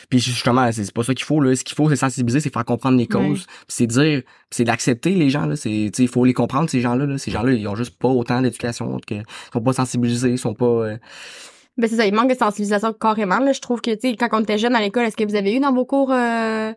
Puis 0.10 0.20
justement, 0.20 0.72
c'est 0.72 0.94
pas 0.94 1.04
ça 1.04 1.14
qu'il 1.14 1.26
faut 1.26 1.40
là. 1.42 1.56
Ce 1.56 1.64
qu'il 1.64 1.76
faut, 1.76 1.90
c'est 1.90 1.96
sensibiliser, 1.96 2.40
c'est 2.40 2.54
faire 2.54 2.66
comprendre 2.66 2.98
les 2.98 3.08
causes, 3.08 3.46
c'est 3.68 3.88
dire, 3.88 4.22
c'est 4.50 4.64
d'accepter 4.66 5.12
les 5.12 5.30
gens 5.30 5.46
là. 5.46 5.56
C'est, 5.56 5.70
tu 5.70 5.92
sais, 5.94 6.04
il 6.04 6.10
faut 6.10 6.26
les 6.26 6.34
comprendre 6.34 6.70
ces 6.70 6.82
gens-là. 6.82 7.06
Là. 7.06 7.18
Ces 7.18 7.32
gens-là, 7.32 7.54
ils 7.54 7.68
ont 7.68 7.76
juste 7.76 7.98
pas 7.98 8.10
autant 8.10 8.42
d'éducation, 8.42 8.98
ils 9.10 9.24
sont 9.54 9.62
pas 9.62 9.74
sensibilisés, 9.74 10.30
ils 10.30 10.38
sont 10.38 10.54
pas. 10.54 10.66
euh, 10.66 10.98
Ben 11.78 11.88
c'est 11.90 11.96
ça, 11.96 12.06
il 12.06 12.14
manque 12.14 12.30
de 12.30 12.36
sensibilisation 12.38 12.94
carrément. 12.94 13.40
Là. 13.40 13.54
Je 13.54 13.62
trouve 13.62 13.82
que, 13.82 13.92
tu 13.92 14.10
sais, 14.10 14.16
quand 14.18 14.28
on 14.34 14.42
était 14.42 14.58
jeune 14.58 14.76
à 14.76 14.82
l'école, 14.82 15.06
est-ce 15.06 15.16
que 15.16 15.24
vous 15.24 15.36
avez 15.36 15.56
eu 15.56 15.60
dans 15.60 15.74
vos 15.74 15.86
cours, 15.86 16.12
euh, 16.12 16.74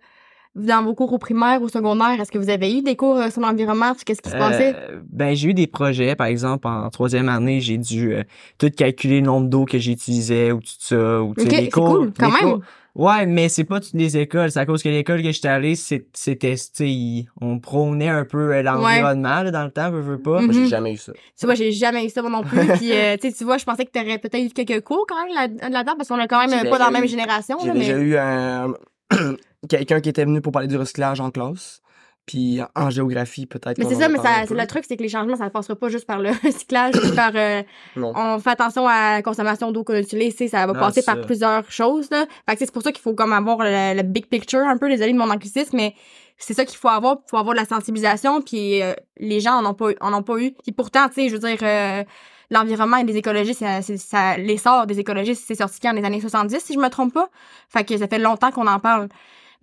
dans 0.54 0.84
vos 0.84 0.94
cours 0.94 1.12
au 1.12 1.18
primaire 1.18 1.60
ou 1.60 1.64
au 1.64 1.68
secondaire, 1.68 2.20
est-ce 2.20 2.30
que 2.30 2.38
vous 2.38 2.48
avez 2.50 2.76
eu 2.78 2.82
des 2.82 2.94
cours 2.96 3.16
euh, 3.16 3.30
sur 3.30 3.40
l'environnement, 3.40 3.92
sur 3.94 4.04
qu'est-ce 4.04 4.22
qui 4.22 4.30
se 4.30 4.36
passait? 4.36 4.74
Euh, 4.76 5.00
ben, 5.10 5.34
j'ai 5.34 5.48
eu 5.50 5.54
des 5.54 5.66
projets, 5.66 6.14
par 6.14 6.28
exemple, 6.28 6.66
en 6.68 6.88
troisième 6.90 7.28
année, 7.28 7.60
j'ai 7.60 7.76
dû 7.78 8.14
euh, 8.14 8.22
tout 8.58 8.70
calculer 8.70 9.20
le 9.20 9.26
nombre 9.26 9.48
d'eau 9.48 9.64
que 9.64 9.78
j'utilisais 9.78 10.52
ou 10.52 10.60
tout 10.60 10.68
ça. 10.78 11.22
Ou, 11.22 11.34
tu 11.34 11.42
sais, 11.42 11.48
Ok, 11.48 11.52
les 11.56 11.64
c'est 11.64 11.70
cours- 11.70 11.96
cool, 11.98 12.12
quand 12.18 12.30
même. 12.30 12.40
cours- 12.54 12.60
Ouais, 12.96 13.26
mais 13.26 13.48
c'est 13.48 13.64
pas 13.64 13.80
toutes 13.80 13.94
les 13.94 14.16
écoles. 14.16 14.52
C'est 14.52 14.60
à 14.60 14.66
cause 14.66 14.80
que 14.80 14.88
l'école 14.88 15.20
que 15.20 15.32
j'étais 15.32 15.48
allé, 15.48 15.74
c'était, 15.74 16.54
tu 16.54 16.56
sais, 16.56 16.88
il- 16.88 17.26
on 17.40 17.58
prônait 17.58 18.08
un 18.08 18.24
peu 18.24 18.54
euh, 18.54 18.62
l'environnement 18.62 19.42
là, 19.42 19.50
dans 19.50 19.64
le 19.64 19.72
temps, 19.72 19.90
veux, 19.90 20.00
veux 20.00 20.18
pas. 20.22 20.38
Mhm. 20.38 20.44
Moi, 20.44 20.54
j'ai 20.54 20.66
jamais 20.68 20.92
eu 20.92 20.96
ça. 20.98 21.12
Tu 21.36 21.44
vois, 21.46 21.56
j'ai 21.56 21.72
jamais 21.72 22.06
eu 22.06 22.08
ça 22.08 22.22
moi 22.22 22.30
non 22.30 22.44
plus. 22.44 22.60
Puis, 22.78 22.92
euh, 22.92 23.16
tu 23.20 23.28
sais, 23.30 23.36
tu 23.36 23.42
vois, 23.42 23.58
je 23.58 23.64
pensais 23.64 23.84
que 23.84 23.90
t'aurais 23.90 24.18
peut-être 24.18 24.38
eu 24.44 24.48
quelques 24.50 24.84
cours 24.84 25.04
quand 25.08 25.16
même 25.26 25.34
là- 25.34 25.68
là-dedans, 25.70 25.94
parce 25.96 26.08
qu'on 26.08 26.20
est 26.20 26.28
quand 26.28 26.46
même 26.46 26.70
pas 26.70 26.78
dans 26.78 26.84
la 26.84 26.90
même 26.92 27.02
eu- 27.02 27.08
génération. 27.08 27.58
J'ai 27.64 27.72
déjà 27.72 27.94
mais... 27.96 28.00
eu 28.04 28.16
un 28.16 28.74
quelqu'un 29.68 30.00
qui 30.00 30.08
était 30.08 30.24
venu 30.24 30.40
pour 30.40 30.52
parler 30.52 30.68
du 30.68 30.76
recyclage 30.76 31.20
en 31.20 31.30
classe, 31.30 31.82
puis 32.26 32.60
en 32.74 32.90
géographie 32.90 33.46
peut-être. 33.46 33.78
Mais 33.78 33.84
c'est 33.84 33.96
ça, 33.96 34.08
mais 34.08 34.18
ça, 34.18 34.44
le 34.48 34.66
truc, 34.66 34.84
c'est 34.86 34.96
que 34.96 35.02
les 35.02 35.08
changements, 35.08 35.36
ça 35.36 35.44
ne 35.44 35.50
passera 35.50 35.76
pas 35.76 35.88
juste 35.88 36.06
par 36.06 36.20
le 36.20 36.30
recyclage, 36.44 36.94
par 37.14 37.32
euh, 37.34 37.62
on 37.96 38.38
fait 38.38 38.50
attention 38.50 38.86
à 38.86 39.16
la 39.16 39.22
consommation 39.22 39.72
d'eau 39.72 39.84
qu'on 39.84 39.94
utilise, 39.94 40.36
ça 40.48 40.66
va 40.66 40.72
Non, 40.72 40.80
passer 40.80 41.02
par 41.02 41.20
plusieurs 41.20 41.70
choses. 41.70 42.10
Là. 42.10 42.26
Fait 42.48 42.56
que 42.56 42.64
c'est 42.64 42.72
pour 42.72 42.82
ça 42.82 42.92
qu'il 42.92 43.02
faut 43.02 43.14
comme 43.14 43.32
avoir 43.32 43.58
le, 43.60 43.96
le 43.96 44.02
big 44.02 44.26
picture 44.26 44.60
un 44.60 44.78
peu, 44.78 44.88
désolé 44.88 45.12
de 45.12 45.18
mon 45.18 45.30
anglicisme, 45.30 45.76
mais 45.76 45.94
c'est 46.38 46.54
ça 46.54 46.64
qu'il 46.64 46.78
faut 46.78 46.88
avoir, 46.88 47.16
il 47.26 47.30
faut 47.30 47.36
avoir 47.36 47.54
de 47.54 47.60
la 47.60 47.66
sensibilisation, 47.66 48.42
puis 48.42 48.82
euh, 48.82 48.92
les 49.18 49.40
gens 49.40 49.54
en 49.54 49.66
ont 49.66 49.74
pas 49.74 49.90
eu, 49.90 49.96
en 50.00 50.12
ont 50.12 50.22
pas 50.22 50.38
eu. 50.38 50.52
Puis 50.52 50.72
pourtant, 50.72 51.08
tu 51.08 51.14
sais, 51.14 51.28
je 51.28 51.34
veux 51.36 51.48
dire, 51.48 51.58
euh, 51.62 52.04
l'environnement 52.50 52.96
et 52.96 53.04
les 53.04 53.16
écologistes, 53.16 53.60
ça, 53.60 53.82
ça, 53.82 54.36
l'essor 54.36 54.86
des 54.86 54.98
écologistes, 54.98 55.44
c'est 55.46 55.54
sorti 55.54 55.80
quand, 55.80 55.92
dans 55.92 56.00
les 56.00 56.06
années 56.06 56.20
70, 56.20 56.58
si 56.60 56.74
je 56.74 56.78
me 56.78 56.88
trompe 56.88 57.14
pas. 57.14 57.28
Fait 57.68 57.84
que 57.84 57.96
ça 57.96 58.08
fait 58.08 58.18
longtemps 58.18 58.50
qu'on 58.50 58.66
en 58.66 58.80
parle. 58.80 59.08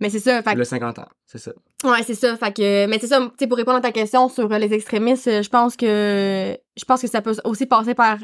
Mais 0.02 0.10
c'est 0.10 0.18
ça, 0.18 0.42
fait 0.42 0.54
Le 0.56 0.64
50 0.64 0.98
ans, 0.98 1.08
c'est 1.26 1.38
ça. 1.38 1.52
Ouais, 1.84 2.02
c'est 2.04 2.14
ça. 2.14 2.36
Fait 2.36 2.52
que, 2.52 2.86
mais 2.86 2.98
c'est 2.98 3.06
ça, 3.06 3.20
tu 3.38 3.46
pour 3.46 3.56
répondre 3.56 3.78
à 3.78 3.80
ta 3.80 3.92
question 3.92 4.28
sur 4.28 4.50
euh, 4.50 4.58
les 4.58 4.74
extrémistes, 4.74 5.28
euh, 5.28 5.42
je 5.42 5.48
pense 5.48 5.76
que, 5.76 6.58
je 6.76 6.84
pense 6.84 7.00
que 7.00 7.06
ça 7.06 7.22
peut 7.22 7.36
aussi 7.44 7.66
passer 7.66 7.94
par 7.94 8.18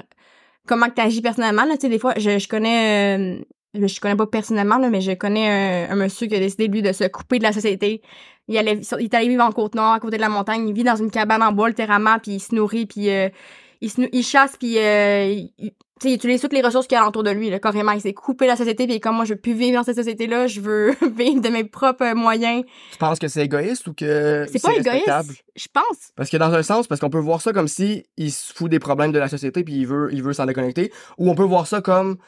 comment 0.66 0.86
que 0.86 0.94
t'agis 0.94 1.22
personnellement. 1.22 1.62
Tu 1.74 1.82
sais, 1.82 1.88
des 1.88 2.00
fois, 2.00 2.14
je, 2.16 2.40
je 2.40 2.48
connais, 2.48 3.38
euh, 3.76 3.86
je 3.86 4.00
connais 4.00 4.16
pas 4.16 4.26
personnellement, 4.26 4.78
là, 4.78 4.90
mais 4.90 5.00
je 5.00 5.12
connais 5.12 5.86
un, 5.88 5.92
un 5.92 5.96
monsieur 5.96 6.26
qui 6.26 6.34
a 6.34 6.40
décidé, 6.40 6.66
lui, 6.66 6.82
de 6.82 6.92
se 6.92 7.04
couper 7.04 7.38
de 7.38 7.44
la 7.44 7.52
société. 7.52 8.02
Il 8.48 8.58
allait, 8.58 8.80
il 8.98 9.04
est 9.04 9.14
allé 9.14 9.28
vivre 9.28 9.44
en 9.44 9.52
Côte-Nord, 9.52 9.92
à 9.92 10.00
côté 10.00 10.16
de 10.16 10.22
la 10.22 10.28
montagne. 10.28 10.68
Il 10.68 10.74
vit 10.74 10.82
dans 10.82 10.96
une 10.96 11.12
cabane 11.12 11.44
en 11.44 11.52
bois, 11.52 11.68
littéralement, 11.68 12.18
puis 12.18 12.32
il 12.32 12.40
se 12.40 12.54
nourrit, 12.56 12.86
puis 12.86 13.08
euh, 13.08 13.28
il, 13.80 13.90
se, 13.90 14.00
il 14.10 14.24
chasse, 14.24 14.56
puis 14.56 14.78
euh, 14.78 15.26
il, 15.28 15.52
tu 15.58 15.72
sais, 16.02 16.10
il 16.10 16.14
utilise 16.14 16.40
toutes 16.40 16.52
les 16.52 16.62
ressources 16.62 16.86
qu'il 16.86 16.96
y 16.96 17.00
a 17.00 17.06
autour 17.06 17.22
de 17.22 17.30
lui, 17.30 17.50
là, 17.50 17.58
carrément. 17.58 17.92
Il 17.92 18.00
s'est 18.00 18.14
coupé 18.14 18.46
la 18.46 18.56
société, 18.56 18.86
puis 18.86 19.00
comme 19.00 19.16
moi, 19.16 19.24
je 19.24 19.34
veux 19.34 19.40
plus 19.40 19.54
vivre 19.54 19.78
dans 19.78 19.84
cette 19.84 19.96
société-là, 19.96 20.46
je 20.46 20.60
veux 20.60 20.94
vivre 21.16 21.40
de 21.40 21.48
mes 21.48 21.64
propres 21.64 22.14
moyens. 22.14 22.64
Tu 22.92 22.98
penses 22.98 23.18
que 23.18 23.28
c'est 23.28 23.44
égoïste 23.44 23.86
ou 23.88 23.94
que 23.94 24.46
C'est 24.50 24.62
pas 24.62 24.74
égoïste, 24.74 25.44
je 25.56 25.66
pense. 25.72 26.12
Parce 26.16 26.30
que 26.30 26.36
dans 26.36 26.52
un 26.52 26.62
sens, 26.62 26.86
parce 26.86 27.00
qu'on 27.00 27.10
peut 27.10 27.18
voir 27.18 27.40
ça 27.40 27.52
comme 27.52 27.68
si 27.68 28.04
il 28.16 28.32
se 28.32 28.52
fout 28.52 28.70
des 28.70 28.78
problèmes 28.78 29.12
de 29.12 29.18
la 29.18 29.28
société 29.28 29.64
puis 29.64 29.74
il 29.74 29.86
veut, 29.86 30.08
il 30.12 30.22
veut 30.22 30.32
s'en 30.32 30.46
déconnecter, 30.46 30.92
ou 31.18 31.30
on 31.30 31.34
peut 31.34 31.44
voir 31.44 31.66
ça 31.66 31.80
comme 31.80 32.18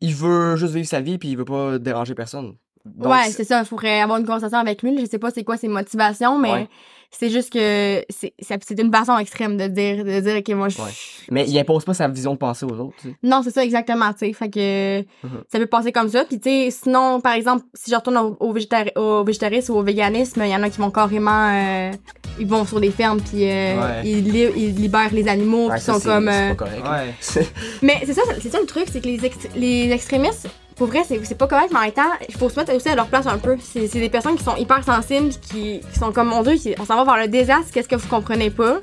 il 0.00 0.14
veut 0.14 0.56
juste 0.56 0.74
vivre 0.74 0.86
sa 0.88 1.00
vie 1.00 1.18
puis 1.18 1.30
il 1.30 1.36
veut 1.36 1.44
pas 1.44 1.78
déranger 1.78 2.14
personne. 2.14 2.54
Donc, 2.84 3.12
ouais, 3.12 3.30
c'est 3.30 3.44
ça. 3.44 3.60
Il 3.60 3.66
faudrait 3.66 4.00
avoir 4.00 4.18
une 4.18 4.26
conversation 4.26 4.58
avec 4.58 4.82
lui. 4.82 4.96
Je 5.00 5.06
sais 5.06 5.18
pas 5.18 5.30
c'est 5.30 5.44
quoi 5.44 5.56
ses 5.56 5.68
motivations, 5.68 6.38
mais 6.38 6.52
Ouais. 6.52 6.68
c'est 7.10 7.30
juste 7.30 7.50
que 7.52 8.04
c'est 8.10 8.80
une 8.80 8.92
façon 8.92 9.16
extrême 9.18 9.56
de 9.56 9.66
dire 9.68 10.04
de 10.04 10.20
dire 10.20 10.42
que 10.42 10.52
moi 10.52 10.68
je 10.68 10.78
Ouais. 10.82 10.90
Mais 11.30 11.48
il 11.48 11.58
impose 11.58 11.84
pas 11.84 11.94
sa 11.94 12.08
vision 12.08 12.32
de 12.34 12.38
pensée 12.38 12.66
aux 12.66 12.78
autres. 12.78 12.96
tu 13.00 13.08
sais. 13.08 13.16
non 13.22 13.40
c'est 13.42 13.50
ça 13.52 13.64
exactement 13.64 14.12
tu 14.12 14.26
sais 14.26 14.32
fait 14.34 14.50
que 14.50 14.98
Mhm. 15.26 15.42
ça 15.50 15.58
peut 15.58 15.66
passer 15.66 15.92
comme 15.92 16.08
ça 16.10 16.24
puis 16.24 16.38
tu 16.38 16.50
sais 16.50 16.70
sinon 16.70 17.20
par 17.20 17.32
exemple 17.34 17.64
si 17.72 17.90
je 17.90 17.96
retourne 17.96 18.18
au, 18.18 18.36
au, 18.40 18.52
végétari- 18.52 18.92
au 18.98 19.24
végétarisme 19.24 19.72
ou 19.72 19.76
au 19.76 19.82
véganisme 19.82 20.42
il 20.44 20.50
y 20.50 20.56
en 20.56 20.62
a 20.62 20.68
qui 20.68 20.78
vont 20.80 20.90
carrément 20.90 21.48
euh, 21.52 21.92
ils 22.38 22.46
vont 22.46 22.66
sur 22.66 22.80
des 22.80 22.90
fermes 22.90 23.20
puis 23.22 23.44
euh, 23.48 23.80
Ouais. 23.80 24.02
ils, 24.04 24.24
li- 24.30 24.50
ils 24.56 24.74
libèrent 24.74 25.14
les 25.14 25.26
animaux 25.28 25.70
Ouais, 25.70 25.76
qui 25.78 25.84
ça, 25.84 25.94
sont 25.94 26.00
comme 26.00 26.28
c'est 26.30 26.50
euh, 26.50 26.54
pas 26.54 26.64
correct. 26.66 26.86
Ouais. 26.86 27.14
C'est- 27.20 27.52
mais 27.82 28.02
c'est 28.04 28.12
ça, 28.12 28.22
c'est 28.40 28.50
ça 28.50 28.58
le 28.60 28.66
truc, 28.66 28.86
c'est 28.90 29.00
que 29.00 29.06
les, 29.06 29.24
ex- 29.24 29.48
les 29.56 29.90
extrémistes, 29.92 30.48
pour 30.76 30.86
vrai, 30.88 31.00
c'est 31.06 31.20
c'est 31.24 31.36
pas 31.38 31.46
correct, 31.46 31.68
mais 31.72 31.78
en 31.78 31.82
même 31.82 31.92
temps, 31.92 32.02
il 32.28 32.34
faut 32.34 32.48
se 32.48 32.56
mettre 32.58 32.74
aussi 32.74 32.88
à 32.88 32.94
leur 32.94 33.06
place 33.06 33.26
un 33.26 33.38
peu. 33.38 33.56
C'est 33.62 33.86
des 33.88 34.08
personnes 34.08 34.36
qui 34.36 34.44
sont 34.44 34.56
hyper 34.56 34.82
sensibles, 34.84 35.28
qui, 35.30 35.80
qui 35.92 35.98
sont 35.98 36.10
comme, 36.12 36.28
mon 36.28 36.42
Dieu, 36.42 36.54
qui- 36.54 36.74
on 36.80 36.84
s'en 36.84 36.96
va 36.96 37.04
vers 37.14 37.22
le 37.24 37.28
désastre, 37.30 37.70
qu'est-ce 37.72 37.88
que 37.88 37.96
vous 37.96 38.08
comprenez 38.08 38.50
pas? 38.50 38.78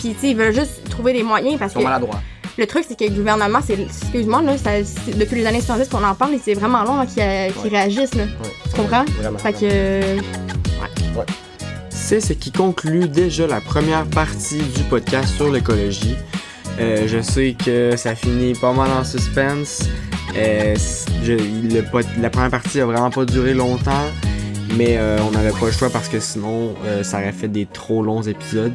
Puis, 0.00 0.14
tu 0.14 0.20
sais, 0.20 0.28
ils 0.30 0.36
veulent 0.36 0.54
juste 0.54 0.88
trouver 0.90 1.12
des 1.12 1.22
moyens 1.22 1.58
parce 1.58 1.72
Ils 1.72 1.74
sont 1.74 1.80
que 1.80 1.84
maladroits. 1.84 2.20
le 2.58 2.66
truc, 2.66 2.84
c'est 2.88 2.98
que 2.98 3.04
le 3.04 3.10
gouvernement, 3.10 3.60
c'est. 3.64 3.78
Excuse-moi, 3.80 4.42
là, 4.42 4.56
ça- 4.58 4.80
depuis 5.14 5.36
les 5.36 5.46
années 5.46 5.60
70 5.60 5.88
qu'on 5.88 6.02
en 6.04 6.14
parle 6.14 6.34
et 6.34 6.40
c'est 6.42 6.54
vraiment 6.54 6.82
long 6.84 6.96
là, 6.96 7.06
qu'ils 7.06 7.22
euh, 7.22 7.48
Ouais. 7.62 7.68
réagissent, 7.70 8.14
là. 8.14 8.24
Ouais. 8.24 8.50
Tu 8.70 8.76
comprends? 8.80 9.04
Vraiment. 9.20 9.38
Fait 9.38 9.52
que. 9.52 9.58
euh, 9.62 10.18
C'est 11.90 12.20
ce 12.20 12.32
qui 12.34 12.52
conclut 12.52 13.08
déjà 13.08 13.46
la 13.48 13.60
première 13.60 14.04
partie 14.06 14.60
du 14.62 14.82
podcast 14.84 15.34
sur 15.34 15.50
l'écologie. 15.50 16.14
Euh, 16.78 17.08
je 17.08 17.20
sais 17.20 17.56
que 17.64 17.96
ça 17.96 18.14
finit 18.14 18.52
pas 18.54 18.72
mal 18.72 18.90
en 18.92 19.02
suspense. 19.02 19.82
Euh, 20.34 20.74
la 22.20 22.30
première 22.30 22.50
partie 22.50 22.80
a 22.80 22.86
vraiment 22.86 23.10
pas 23.10 23.24
duré 23.24 23.54
longtemps, 23.54 24.10
mais 24.76 24.96
euh, 24.98 25.18
on 25.26 25.30
n'avait 25.30 25.50
pas 25.50 25.66
le 25.66 25.72
choix 25.72 25.90
parce 25.90 26.08
que 26.08 26.20
sinon 26.20 26.74
euh, 26.84 27.02
ça 27.02 27.18
aurait 27.18 27.32
fait 27.32 27.48
des 27.48 27.66
trop 27.66 28.02
longs 28.02 28.22
épisodes. 28.22 28.74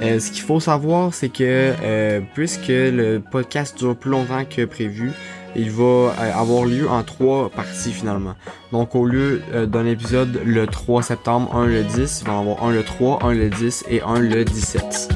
Ce 0.00 0.30
qu'il 0.30 0.42
faut 0.42 0.58
savoir, 0.58 1.12
c'est 1.12 1.28
que 1.28 2.20
puisque 2.34 2.68
le 2.68 3.18
podcast 3.18 3.76
dure 3.76 3.94
plus 3.94 4.10
longtemps 4.10 4.44
que 4.48 4.64
prévu, 4.64 5.12
il 5.54 5.70
va 5.70 6.14
avoir 6.34 6.64
lieu 6.64 6.88
en 6.88 7.02
trois 7.02 7.50
parties 7.50 7.92
finalement. 7.92 8.34
Donc 8.72 8.94
au 8.94 9.04
lieu 9.04 9.42
d'un 9.66 9.84
épisode 9.84 10.40
le 10.46 10.66
3 10.66 11.02
septembre, 11.02 11.54
un 11.54 11.66
le 11.66 11.82
10, 11.82 12.22
il 12.22 12.26
va 12.26 12.32
en 12.32 12.40
avoir 12.40 12.64
un 12.64 12.70
le 12.72 12.82
3, 12.82 13.18
un 13.22 13.34
le 13.34 13.50
10 13.50 13.84
et 13.90 14.00
un 14.00 14.18
le 14.18 14.46
17. 14.46 15.10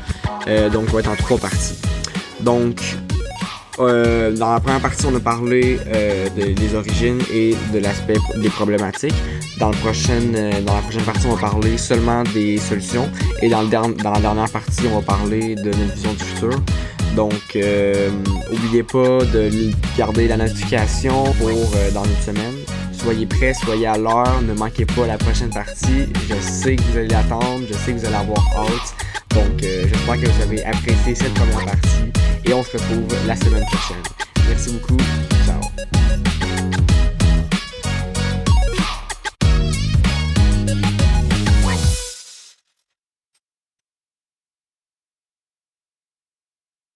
Euh, 0.48 0.70
donc 0.70 0.84
il 0.88 0.92
va 0.92 1.00
être 1.00 1.10
en 1.10 1.16
trois 1.16 1.38
parties. 1.38 1.78
Donc 2.40 2.96
euh, 3.78 4.32
dans 4.32 4.52
la 4.54 4.60
première 4.60 4.80
partie, 4.80 5.06
on 5.06 5.14
a 5.16 5.20
parlé 5.20 5.78
euh, 5.86 6.28
de- 6.30 6.52
des 6.52 6.74
origines 6.74 7.20
et 7.32 7.54
de 7.72 7.78
l'aspect 7.78 8.16
des 8.40 8.48
problématiques. 8.48 9.14
Dans, 9.58 9.70
le 9.70 9.76
prochain, 9.76 10.20
euh, 10.34 10.60
dans 10.62 10.74
la 10.74 10.82
prochaine 10.82 11.02
partie, 11.02 11.26
on 11.26 11.34
va 11.34 11.48
parler 11.50 11.76
seulement 11.78 12.22
des 12.34 12.58
solutions. 12.58 13.08
Et 13.42 13.48
dans, 13.48 13.62
le 13.62 13.68
dans 13.68 14.12
la 14.12 14.20
dernière 14.20 14.50
partie, 14.50 14.82
on 14.92 14.96
va 15.00 15.02
parler 15.02 15.54
de 15.54 15.64
notre 15.70 15.94
vision 15.94 16.12
du 16.12 16.24
futur. 16.24 16.50
Donc, 17.14 17.32
euh, 17.56 18.10
oubliez 18.52 18.82
pas 18.82 19.18
de 19.32 19.50
garder 19.96 20.28
la 20.28 20.36
notification 20.36 21.24
pour 21.38 21.48
euh, 21.50 21.90
dans 21.92 22.04
une 22.04 22.22
semaine. 22.24 22.54
Soyez 22.92 23.26
prêts, 23.26 23.54
soyez 23.54 23.86
à 23.86 23.96
l'heure, 23.96 24.42
ne 24.42 24.52
manquez 24.54 24.84
pas 24.84 25.06
la 25.06 25.16
prochaine 25.16 25.50
partie. 25.50 26.06
Je 26.28 26.34
sais 26.40 26.76
que 26.76 26.82
vous 26.90 26.98
allez 26.98 27.08
l'attendre, 27.08 27.60
je 27.68 27.72
sais 27.74 27.92
que 27.92 27.98
vous 27.98 28.06
allez 28.06 28.16
avoir 28.16 28.44
hâte. 28.58 28.94
Donc, 29.34 29.62
euh, 29.62 29.84
j'espère 29.90 30.20
que 30.20 30.26
vous 30.28 30.42
avez 30.42 30.64
apprécié 30.64 31.14
cette 31.14 31.34
première 31.34 31.64
partie 31.64 32.10
et 32.46 32.54
on 32.54 32.62
se 32.62 32.72
retrouve 32.72 33.06
la 33.26 33.36
semaine 33.36 33.64
prochaine. 33.64 34.02
Merci 34.48 34.70
beaucoup. 34.72 34.96
Ciao. 35.44 35.60